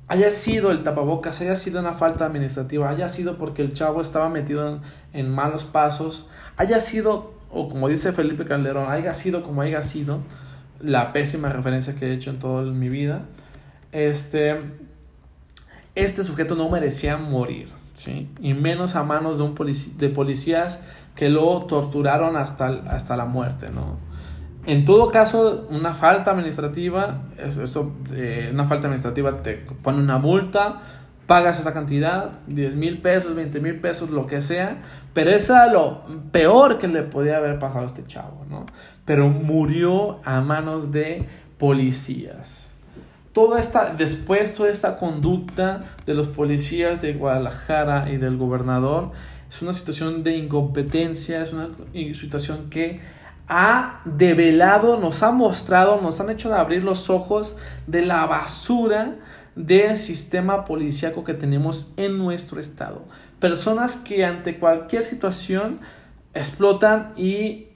haya 0.10 0.30
sido 0.30 0.72
el 0.72 0.84
tapabocas, 0.84 1.39
haya 1.39 1.56
sido 1.56 1.80
una 1.80 1.94
falta 1.94 2.26
administrativa, 2.26 2.89
haya 2.89 3.08
sido 3.08 3.38
porque 3.38 3.62
el 3.62 3.72
chavo 3.72 4.02
estaba 4.02 4.28
metido 4.28 4.82
en, 5.13 5.30
malos 5.30 5.63
pasos, 5.63 6.28
haya 6.58 6.82
sido, 6.82 7.34
o 7.50 7.70
como 7.70 7.88
dice 7.88 8.12
Felipe 8.12 8.44
Calderón, 8.44 8.92
haya 8.92 9.13
sido 9.13 9.42
como 9.42 9.62
haya 9.62 9.84
sido, 9.84 10.20
la 10.82 11.13
pésima 11.13 11.48
referencia 11.48 11.96
que 11.96 12.08
he 12.08 12.13
hecho 12.13 12.30
en 12.30 12.39
toda 12.39 12.63
mi 12.63 12.89
vida, 12.89 13.22
este, 13.94 14.58
este 15.96 16.24
sujeto 16.24 16.56
no 16.56 16.68
merecía 16.68 17.16
morir. 17.16 17.70
¿Sí? 17.94 18.30
y 18.40 18.54
menos 18.54 18.96
a 18.96 19.04
manos 19.04 19.38
de, 19.38 19.44
un 19.44 19.56
de 19.98 20.10
policías 20.10 20.80
que 21.16 21.30
lo 21.30 21.64
torturaron 21.64 22.36
hasta, 22.36 22.68
hasta 22.90 23.16
la 23.16 23.26
muerte. 23.26 23.70
¿no? 23.70 23.98
En 24.66 24.86
todo 24.86 25.10
caso, 25.10 25.68
una 25.70 25.94
falta 25.94 26.32
administrativa, 26.32 27.22
eso, 27.38 27.94
eh, 28.12 28.50
una 28.54 28.66
falta 28.66 28.88
administrativa 28.88 29.42
te 29.44 29.56
pone 29.82 30.00
una 30.00 30.18
multa, 30.18 30.82
pagas 31.28 31.60
esa 31.60 31.74
cantidad, 31.74 32.40
10 32.48 32.76
mil 32.76 33.02
pesos, 33.02 33.36
20 33.36 33.60
mil 33.60 33.80
pesos, 33.80 34.10
lo 34.10 34.28
que 34.28 34.42
sea, 34.42 34.78
pero 35.14 35.32
eso 35.32 35.56
es 35.64 35.72
lo 35.72 36.04
peor 36.32 36.80
que 36.80 36.88
le 36.88 37.04
podía 37.04 37.38
haber 37.38 37.60
pasado 37.60 37.84
a 37.84 37.86
este 37.86 38.06
chavo, 38.06 38.46
¿no? 38.50 38.66
Pero 39.06 39.28
murió 39.30 40.20
a 40.26 40.42
manos 40.42 40.92
de 40.92 41.28
policías 41.58 42.73
toda 43.34 43.60
esta, 43.60 43.93
después 43.93 44.54
toda 44.54 44.69
esta 44.69 44.98
conducta 44.98 45.84
de 46.06 46.13
los 46.13 46.30
policías 46.30 47.02
de 47.02 47.13
Guadalajara 47.13 48.10
y 48.12 48.17
del 48.17 48.38
gobernador 48.38 49.12
es 49.50 49.62
una 49.62 49.74
situación 49.74 50.24
de 50.24 50.38
incompetencia, 50.38 51.43
es 51.43 51.54
una 51.54 51.69
situación 52.13 52.69
que 52.69 53.02
ha 53.48 54.02
develado, 54.06 55.00
nos 55.00 55.22
ha 55.22 55.32
mostrado, 55.32 56.00
nos 56.02 56.19
han 56.19 56.30
hecho 56.30 56.54
abrir 56.54 56.84
los 56.84 57.10
ojos 57.10 57.56
de 57.86 58.06
la 58.06 58.26
basura 58.26 59.15
del 59.56 59.98
sistema 59.98 60.65
policíaco 60.65 61.24
que 61.24 61.34
tenemos 61.34 61.91
en 61.97 62.18
nuestro 62.18 62.60
estado. 62.60 63.03
Personas 63.39 63.95
que 63.97 64.26
ante 64.26 64.58
cualquier 64.58 65.03
situación 65.03 65.80
explotan 66.34 67.14
y 67.16 67.68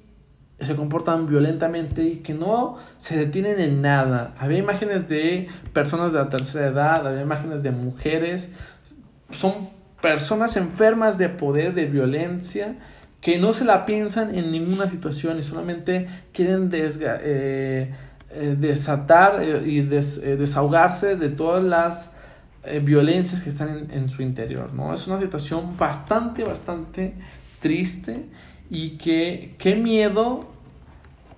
se 0.59 0.75
comportan 0.75 1.27
violentamente 1.27 2.03
y 2.03 2.15
que 2.17 2.33
no 2.33 2.77
se 2.97 3.17
detienen 3.17 3.59
en 3.59 3.81
nada. 3.81 4.33
Había 4.39 4.57
imágenes 4.57 5.07
de 5.07 5.47
personas 5.71 6.13
de 6.13 6.19
la 6.19 6.29
tercera 6.29 6.67
edad, 6.67 7.07
había 7.07 7.21
imágenes 7.21 7.61
de 7.61 7.71
mujeres, 7.71 8.51
son 9.29 9.69
personas 10.01 10.57
enfermas 10.57 11.17
de 11.17 11.29
poder, 11.29 11.75
de 11.75 11.85
violencia, 11.85 12.75
que 13.21 13.37
no 13.37 13.53
se 13.53 13.65
la 13.65 13.85
piensan 13.85 14.33
en 14.33 14.51
ninguna 14.51 14.87
situación 14.87 15.37
y 15.37 15.43
solamente 15.43 16.07
quieren 16.31 16.69
eh, 16.73 17.93
eh, 18.31 18.55
desatar 18.59 19.41
eh, 19.41 19.61
y 19.65 19.81
desahogarse 19.81 21.15
de 21.17 21.29
todas 21.29 21.63
las 21.63 22.13
violencias 22.81 23.41
que 23.41 23.49
están 23.49 23.69
en, 23.69 23.91
en, 23.91 24.09
su 24.09 24.21
interior. 24.21 24.73
¿no? 24.73 24.93
Es 24.93 25.07
una 25.07 25.21
situación 25.21 25.77
bastante, 25.77 26.43
bastante 26.43 27.13
triste 27.61 28.25
y 28.69 28.91
que 28.97 29.55
qué 29.57 29.75
miedo 29.75 30.45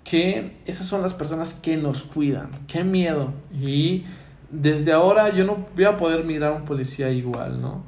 que 0.04 0.54
esas 0.66 0.88
son 0.88 1.02
las 1.04 1.14
personas 1.14 1.54
que 1.54 1.78
nos 1.78 2.04
cuidan, 2.04 2.50
qué 2.68 2.84
miedo. 2.84 3.32
Y 3.54 4.06
desde 4.50 4.92
ahora 4.92 5.34
yo 5.36 5.44
no 5.44 5.68
voy 5.76 5.86
a 5.86 5.98
poder 5.98 6.24
mirar 6.24 6.54
a 6.54 6.56
un 6.56 6.66
policía 6.66 7.10
igual, 7.10 7.62
¿no? 7.62 7.84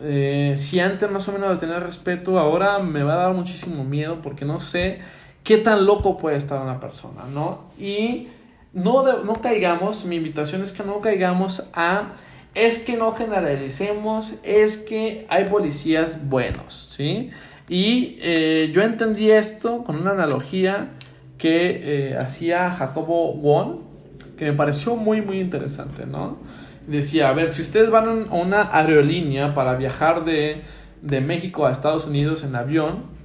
Eh, 0.00 0.54
si 0.56 0.78
antes 0.78 1.10
más 1.10 1.26
o 1.28 1.32
menos 1.32 1.50
de 1.50 1.56
tener 1.56 1.82
respeto, 1.82 2.38
ahora 2.38 2.78
me 2.78 3.02
va 3.02 3.14
a 3.14 3.16
dar 3.16 3.34
muchísimo 3.34 3.82
miedo 3.82 4.20
porque 4.22 4.44
no 4.44 4.60
sé 4.60 5.00
qué 5.42 5.58
tan 5.58 5.86
loco 5.86 6.18
puede 6.18 6.36
estar 6.36 6.60
una 6.60 6.78
persona, 6.78 7.24
¿no? 7.32 7.62
Y 7.78 8.28
no, 8.72 9.24
no 9.24 9.40
caigamos, 9.40 10.04
mi 10.04 10.16
invitación 10.16 10.62
es 10.62 10.72
que 10.72 10.84
no 10.84 11.00
caigamos 11.00 11.64
a, 11.72 12.12
es 12.54 12.78
que 12.78 12.96
no 12.96 13.12
generalicemos, 13.12 14.34
es 14.42 14.76
que 14.76 15.26
hay 15.28 15.46
policías 15.46 16.28
buenos, 16.28 16.94
¿sí? 16.96 17.30
Y 17.68 18.18
eh, 18.20 18.70
yo 18.72 18.82
entendí 18.82 19.30
esto 19.30 19.84
con 19.84 19.96
una 19.96 20.12
analogía 20.12 20.90
que 21.38 22.10
eh, 22.10 22.16
hacía 22.16 22.70
Jacobo 22.70 23.32
Won, 23.34 23.80
que 24.38 24.46
me 24.46 24.52
pareció 24.52 24.96
muy, 24.96 25.22
muy 25.22 25.40
interesante, 25.40 26.06
¿no? 26.06 26.38
Decía, 26.86 27.28
a 27.28 27.32
ver, 27.32 27.48
si 27.48 27.62
ustedes 27.62 27.90
van 27.90 28.28
a 28.30 28.34
una 28.34 28.76
aerolínea 28.76 29.54
para 29.54 29.74
viajar 29.74 30.24
de, 30.24 30.62
de 31.02 31.20
México 31.20 31.66
a 31.66 31.72
Estados 31.72 32.06
Unidos 32.06 32.44
en 32.44 32.54
avión, 32.54 33.16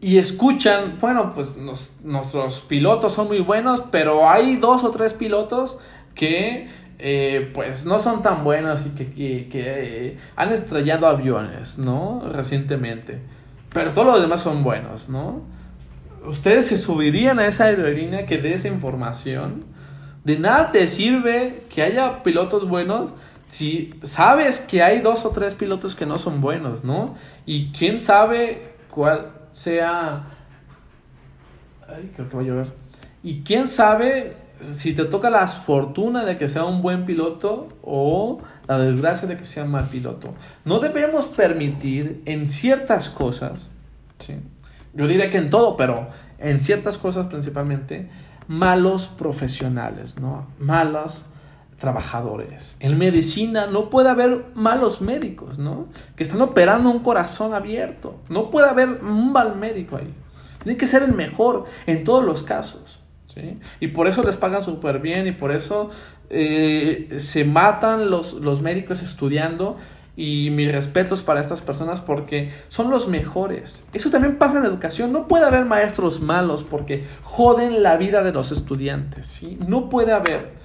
y 0.00 0.18
escuchan, 0.18 0.98
bueno, 1.00 1.32
pues 1.34 1.56
nuestros 2.04 2.60
pilotos 2.60 3.14
son 3.14 3.26
muy 3.26 3.40
buenos, 3.40 3.82
pero 3.90 4.30
hay 4.30 4.56
dos 4.56 4.84
o 4.84 4.90
tres 4.92 5.14
pilotos 5.14 5.78
que 6.14 6.68
eh, 6.98 7.50
pues 7.54 7.86
no 7.86 8.00
son 8.00 8.22
tan 8.22 8.42
buenos 8.42 8.86
y 8.86 8.90
que, 8.90 9.12
que, 9.48 9.48
eh, 9.52 10.18
han 10.34 10.52
estrellado 10.52 11.06
aviones, 11.06 11.78
¿no? 11.78 12.28
Recientemente. 12.32 13.20
Pero 13.72 13.92
todos 13.92 14.06
los 14.06 14.20
demás 14.20 14.40
son 14.40 14.64
buenos, 14.64 15.08
¿no? 15.08 15.42
Ustedes 16.24 16.66
se 16.66 16.76
subirían 16.76 17.38
a 17.38 17.46
esa 17.46 17.64
aerolínea 17.64 18.26
que 18.26 18.38
dé 18.38 18.54
esa 18.54 18.68
información. 18.68 19.64
De 20.24 20.38
nada 20.38 20.72
te 20.72 20.88
sirve 20.88 21.62
que 21.72 21.82
haya 21.82 22.22
pilotos 22.22 22.68
buenos 22.68 23.12
si 23.48 23.94
sabes 24.02 24.60
que 24.60 24.82
hay 24.82 25.00
dos 25.00 25.24
o 25.24 25.30
tres 25.30 25.54
pilotos 25.54 25.94
que 25.94 26.04
no 26.04 26.18
son 26.18 26.40
buenos, 26.40 26.84
¿no? 26.84 27.14
Y 27.46 27.70
quién 27.72 28.00
sabe 28.00 28.72
cuál, 28.90 29.30
sea... 29.52 30.24
Ay, 31.88 32.12
creo 32.14 32.28
que 32.28 32.36
va 32.36 32.42
a 32.42 32.44
llover. 32.44 32.66
Y 33.22 33.40
quién 33.42 33.68
sabe 33.68 34.36
si 34.60 34.92
te 34.92 35.04
toca 35.04 35.30
la 35.30 35.46
fortuna 35.46 36.24
de 36.24 36.36
que 36.36 36.48
sea 36.48 36.64
un 36.64 36.82
buen 36.82 37.04
piloto 37.04 37.68
o 37.82 38.40
la 38.66 38.78
desgracia 38.78 39.28
de 39.28 39.36
que 39.36 39.44
sea 39.44 39.64
un 39.64 39.70
mal 39.70 39.88
piloto. 39.88 40.34
No 40.64 40.78
debemos 40.78 41.26
permitir 41.26 42.22
en 42.26 42.48
ciertas 42.48 43.10
cosas, 43.10 43.70
¿sí? 44.18 44.34
yo 44.94 45.06
diría 45.06 45.30
que 45.30 45.38
en 45.38 45.50
todo, 45.50 45.76
pero 45.76 46.08
en 46.38 46.60
ciertas 46.60 46.98
cosas 46.98 47.26
principalmente, 47.26 48.08
malos 48.46 49.08
profesionales, 49.08 50.18
¿no? 50.18 50.46
Malos 50.58 51.22
trabajadores. 51.78 52.74
En 52.80 52.98
medicina 52.98 53.66
no 53.66 53.88
puede 53.88 54.08
haber 54.08 54.44
malos 54.54 55.00
médicos, 55.00 55.58
¿no? 55.58 55.86
Que 56.16 56.24
están 56.24 56.40
operando 56.42 56.90
un 56.90 57.00
corazón 57.00 57.54
abierto. 57.54 58.16
No 58.28 58.50
puede 58.50 58.68
haber 58.68 58.88
un 59.02 59.32
mal 59.32 59.56
médico 59.56 59.96
ahí. 59.96 60.12
Tiene 60.62 60.76
que 60.76 60.86
ser 60.86 61.02
el 61.02 61.14
mejor 61.14 61.66
en 61.86 62.02
todos 62.02 62.24
los 62.24 62.42
casos. 62.42 62.97
¿Sí? 63.28 63.58
Y 63.80 63.88
por 63.88 64.08
eso 64.08 64.22
les 64.22 64.36
pagan 64.36 64.62
súper 64.62 64.98
bien 64.98 65.26
y 65.26 65.32
por 65.32 65.52
eso 65.52 65.90
eh, 66.30 67.16
se 67.18 67.44
matan 67.44 68.10
los, 68.10 68.34
los 68.34 68.60
médicos 68.62 69.02
estudiando. 69.02 69.76
Y 70.16 70.50
mis 70.50 70.72
respetos 70.72 71.22
para 71.22 71.40
estas 71.40 71.62
personas 71.62 72.00
porque 72.00 72.52
son 72.66 72.90
los 72.90 73.06
mejores. 73.06 73.84
Eso 73.92 74.10
también 74.10 74.36
pasa 74.36 74.58
en 74.58 74.64
educación. 74.64 75.12
No 75.12 75.28
puede 75.28 75.46
haber 75.46 75.64
maestros 75.64 76.20
malos 76.20 76.64
porque 76.64 77.04
joden 77.22 77.84
la 77.84 77.96
vida 77.96 78.24
de 78.24 78.32
los 78.32 78.50
estudiantes. 78.50 79.28
¿sí? 79.28 79.60
No 79.68 79.88
puede 79.88 80.10
haber. 80.10 80.57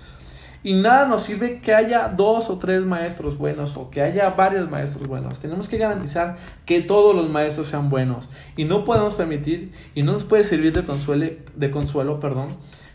Y 0.64 0.74
nada 0.74 1.06
nos 1.06 1.24
sirve 1.24 1.60
que 1.60 1.74
haya 1.74 2.08
dos 2.08 2.50
o 2.50 2.58
tres 2.58 2.86
maestros 2.86 3.38
buenos 3.38 3.76
o 3.76 3.90
que 3.90 4.02
haya 4.02 4.30
varios 4.30 4.70
maestros 4.70 5.08
buenos. 5.08 5.40
Tenemos 5.40 5.68
que 5.68 5.78
garantizar 5.78 6.38
que 6.66 6.82
todos 6.82 7.14
los 7.14 7.30
maestros 7.30 7.68
sean 7.68 7.90
buenos. 7.90 8.30
Y 8.56 8.64
no 8.64 8.86
podemos 8.86 9.16
permitir, 9.16 9.74
y 9.94 10.04
no 10.04 10.14
nos 10.14 10.24
puede 10.24 10.46
servir 10.46 10.74
de 10.74 10.84
consuelo, 10.84 11.32
de 11.56 11.72
consuelo 11.72 12.20
perdón, 12.22 12.50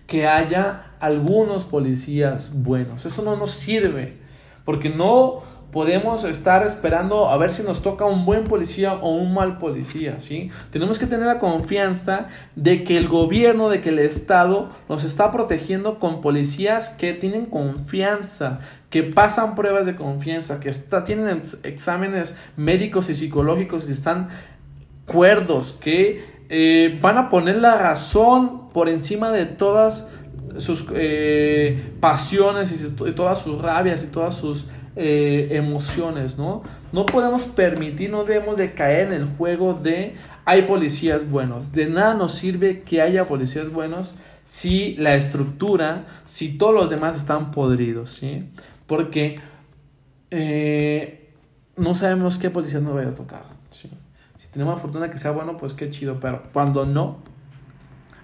que 0.06 0.26
haya 0.26 0.86
algunos 0.98 1.64
policías 1.64 2.52
buenos. 2.54 3.04
Eso 3.04 3.22
no 3.22 3.36
nos 3.36 3.50
sirve. 3.50 4.16
Porque 4.64 4.88
no 4.88 5.42
podemos 5.72 6.24
estar 6.24 6.64
esperando 6.64 7.28
a 7.28 7.36
ver 7.36 7.50
si 7.50 7.62
nos 7.62 7.82
toca 7.82 8.06
un 8.06 8.24
buen 8.24 8.44
policía 8.44 8.94
o 8.94 9.10
un 9.10 9.34
mal 9.34 9.58
policía, 9.58 10.18
¿sí? 10.18 10.50
Tenemos 10.70 10.98
que 10.98 11.06
tener 11.06 11.26
la 11.26 11.38
confianza 11.38 12.28
de 12.56 12.84
que 12.84 12.96
el 12.96 13.06
gobierno, 13.06 13.68
de 13.68 13.82
que 13.82 13.90
el 13.90 13.98
Estado 13.98 14.70
nos 14.88 15.04
está 15.04 15.30
protegiendo 15.30 15.98
con 15.98 16.22
policías 16.22 16.88
que 16.88 17.12
tienen 17.12 17.46
confianza, 17.46 18.60
que 18.88 19.02
pasan 19.02 19.54
pruebas 19.54 19.84
de 19.84 19.94
confianza, 19.94 20.58
que 20.58 20.70
está, 20.70 21.04
tienen 21.04 21.42
exámenes 21.62 22.36
médicos 22.56 23.10
y 23.10 23.14
psicológicos 23.14 23.84
que 23.84 23.92
están 23.92 24.28
cuerdos, 25.04 25.76
que 25.80 26.24
eh, 26.48 26.98
van 27.02 27.18
a 27.18 27.28
poner 27.28 27.56
la 27.56 27.76
razón 27.76 28.70
por 28.70 28.88
encima 28.88 29.30
de 29.30 29.44
todas 29.44 30.04
sus 30.56 30.86
eh, 30.94 31.92
pasiones 32.00 32.72
y 32.72 33.12
todas 33.12 33.42
sus 33.42 33.60
rabias 33.60 34.02
y 34.04 34.06
todas 34.06 34.34
sus 34.34 34.64
eh, 35.00 35.48
emociones, 35.52 36.38
¿no? 36.38 36.62
No 36.92 37.06
podemos 37.06 37.44
permitir, 37.44 38.10
no 38.10 38.24
debemos 38.24 38.56
de 38.56 38.72
caer 38.72 39.12
en 39.12 39.22
el 39.22 39.26
juego 39.36 39.72
de 39.72 40.16
hay 40.44 40.62
policías 40.62 41.30
buenos. 41.30 41.70
De 41.70 41.86
nada 41.86 42.14
nos 42.14 42.32
sirve 42.32 42.80
que 42.80 43.00
haya 43.00 43.28
policías 43.28 43.70
buenos 43.70 44.14
si 44.44 44.96
la 44.96 45.14
estructura, 45.14 46.06
si 46.26 46.58
todos 46.58 46.74
los 46.74 46.90
demás 46.90 47.16
están 47.16 47.52
podridos, 47.52 48.10
¿sí? 48.10 48.50
Porque 48.88 49.40
eh, 50.32 51.30
no 51.76 51.94
sabemos 51.94 52.38
qué 52.38 52.50
policía 52.50 52.80
nos 52.80 52.94
vaya 52.94 53.10
a 53.10 53.14
tocar, 53.14 53.42
Si 53.70 53.88
tenemos 54.50 54.74
la 54.74 54.80
fortuna 54.80 55.10
que 55.10 55.18
sea 55.18 55.30
bueno, 55.30 55.56
pues 55.56 55.74
qué 55.74 55.90
chido, 55.90 56.18
pero 56.18 56.42
cuando 56.52 56.86
no, 56.86 57.18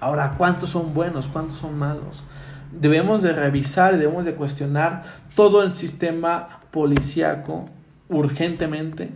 ahora, 0.00 0.34
¿cuántos 0.36 0.70
son 0.70 0.92
buenos? 0.92 1.28
¿Cuántos 1.28 1.58
son 1.58 1.78
malos? 1.78 2.24
Debemos 2.72 3.22
de 3.22 3.32
revisar, 3.32 3.96
debemos 3.96 4.24
de 4.24 4.34
cuestionar 4.34 5.04
todo 5.36 5.62
el 5.62 5.74
sistema 5.74 6.63
policíaco 6.74 7.68
urgentemente 8.08 9.10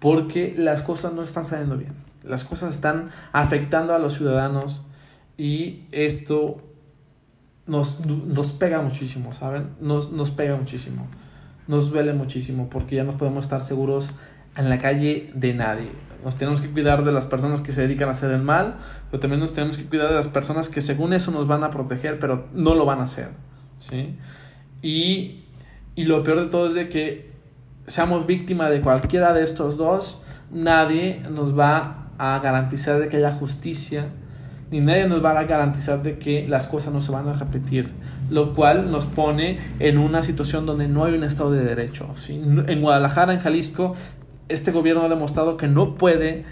porque 0.00 0.54
las 0.56 0.82
cosas 0.82 1.12
no 1.12 1.22
están 1.22 1.46
saliendo 1.46 1.76
bien. 1.76 1.92
Las 2.24 2.44
cosas 2.44 2.74
están 2.74 3.10
afectando 3.32 3.94
a 3.94 3.98
los 3.98 4.14
ciudadanos 4.14 4.80
y 5.36 5.84
esto 5.92 6.62
nos, 7.66 8.00
nos 8.06 8.52
pega 8.52 8.80
muchísimo, 8.80 9.34
¿saben? 9.34 9.68
Nos, 9.80 10.12
nos 10.12 10.30
pega 10.30 10.56
muchísimo. 10.56 11.06
Nos 11.68 11.90
duele 11.90 12.14
muchísimo 12.14 12.70
porque 12.70 12.96
ya 12.96 13.04
no 13.04 13.18
podemos 13.18 13.44
estar 13.44 13.60
seguros 13.60 14.10
en 14.56 14.70
la 14.70 14.80
calle 14.80 15.30
de 15.34 15.52
nadie. 15.52 15.90
Nos 16.24 16.36
tenemos 16.36 16.62
que 16.62 16.70
cuidar 16.70 17.04
de 17.04 17.12
las 17.12 17.26
personas 17.26 17.60
que 17.60 17.72
se 17.72 17.82
dedican 17.82 18.08
a 18.08 18.12
hacer 18.12 18.30
el 18.30 18.42
mal, 18.42 18.76
pero 19.10 19.20
también 19.20 19.40
nos 19.40 19.52
tenemos 19.52 19.76
que 19.76 19.84
cuidar 19.84 20.08
de 20.08 20.14
las 20.14 20.28
personas 20.28 20.70
que 20.70 20.80
según 20.80 21.12
eso 21.12 21.32
nos 21.32 21.46
van 21.46 21.64
a 21.64 21.70
proteger, 21.70 22.18
pero 22.18 22.48
no 22.54 22.74
lo 22.74 22.86
van 22.86 23.00
a 23.00 23.02
hacer. 23.02 23.28
¿sí? 23.76 24.16
Y 24.80 25.41
y 25.94 26.04
lo 26.04 26.22
peor 26.22 26.40
de 26.40 26.46
todo 26.46 26.68
es 26.68 26.74
de 26.74 26.88
que 26.88 27.30
seamos 27.86 28.26
víctima 28.26 28.70
de 28.70 28.80
cualquiera 28.80 29.32
de 29.32 29.42
estos 29.42 29.76
dos, 29.76 30.20
nadie 30.50 31.22
nos 31.30 31.58
va 31.58 32.08
a 32.18 32.38
garantizar 32.38 33.00
de 33.00 33.08
que 33.08 33.18
haya 33.18 33.32
justicia, 33.32 34.06
ni 34.70 34.80
nadie 34.80 35.06
nos 35.06 35.24
va 35.24 35.38
a 35.38 35.44
garantizar 35.44 36.02
de 36.02 36.18
que 36.18 36.46
las 36.48 36.66
cosas 36.66 36.94
no 36.94 37.00
se 37.00 37.12
van 37.12 37.28
a 37.28 37.34
repetir, 37.34 37.88
lo 38.30 38.54
cual 38.54 38.90
nos 38.90 39.06
pone 39.06 39.58
en 39.80 39.98
una 39.98 40.22
situación 40.22 40.64
donde 40.64 40.88
no 40.88 41.04
hay 41.04 41.14
un 41.14 41.24
Estado 41.24 41.50
de 41.50 41.62
Derecho. 41.62 42.14
En 42.28 42.80
Guadalajara, 42.80 43.34
en 43.34 43.40
Jalisco, 43.40 43.94
este 44.48 44.70
gobierno 44.70 45.02
ha 45.02 45.08
demostrado 45.08 45.56
que 45.56 45.68
no 45.68 45.96
puede 45.96 46.44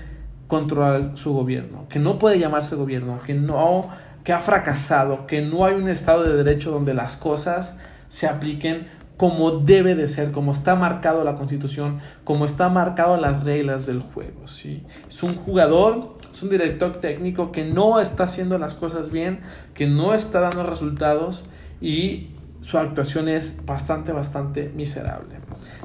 controlar 0.49 1.13
su 1.15 1.33
gobierno, 1.33 1.87
que 1.89 1.99
no 1.99 2.19
puede 2.19 2.39
llamarse 2.39 2.75
gobierno, 2.75 3.21
que 3.25 3.35
no 3.35 3.89
que 4.25 4.35
ha 4.35 4.41
fracasado, 4.41 5.27
que 5.27 5.41
no 5.41 5.65
hay 5.65 5.75
un 5.75 5.89
Estado 5.89 6.25
de 6.25 6.37
Derecho 6.37 6.71
donde 6.71 6.93
las 6.93 7.17
cosas 7.17 7.79
se 8.09 8.27
apliquen 8.27 8.89
como 9.21 9.51
debe 9.51 9.95
de 9.95 10.09
ser, 10.09 10.33
como 10.33 10.51
está 10.51 10.77
marcado 10.77 11.25
la 11.25 11.35
constitución, 11.35 12.01
como 12.25 12.47
está 12.47 12.71
marcado 12.71 13.19
las 13.19 13.45
reglas 13.45 13.85
del 13.85 14.01
juego. 14.01 14.49
¿sí? 14.49 14.83
Es 15.11 15.23
un 15.23 15.35
jugador, 15.35 16.17
es 16.33 16.43
un 16.43 16.49
director 16.49 16.93
técnico 16.93 17.53
que 17.53 17.63
no 17.63 18.01
está 18.01 18.25
haciendo 18.25 18.57
las 18.57 18.73
cosas 18.73 19.11
bien, 19.11 19.41
que 19.75 19.87
no 19.87 20.15
está 20.15 20.41
dando 20.41 20.63
resultados 20.63 21.45
y 21.83 22.29
su 22.63 22.79
actuación 22.79 23.29
es 23.29 23.59
bastante, 23.67 24.13
bastante 24.13 24.73
miserable. 24.75 25.35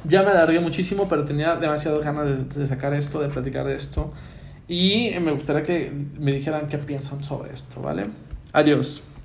Ya 0.05 0.23
me 0.23 0.29
alargué 0.29 0.61
muchísimo, 0.61 1.09
pero 1.09 1.25
tenía 1.25 1.57
demasiado 1.57 1.99
ganas 1.99 2.55
de, 2.55 2.61
de 2.61 2.67
sacar 2.67 2.93
esto, 2.93 3.19
de 3.19 3.27
platicar 3.27 3.65
de 3.65 3.75
esto. 3.75 4.13
Y 4.69 5.09
me 5.19 5.33
gustaría 5.33 5.63
que 5.63 5.91
me 6.17 6.31
dijeran 6.31 6.69
qué 6.69 6.77
piensan 6.77 7.21
sobre 7.21 7.51
esto, 7.51 7.81
¿vale? 7.81 8.05
Adiós. 8.53 9.03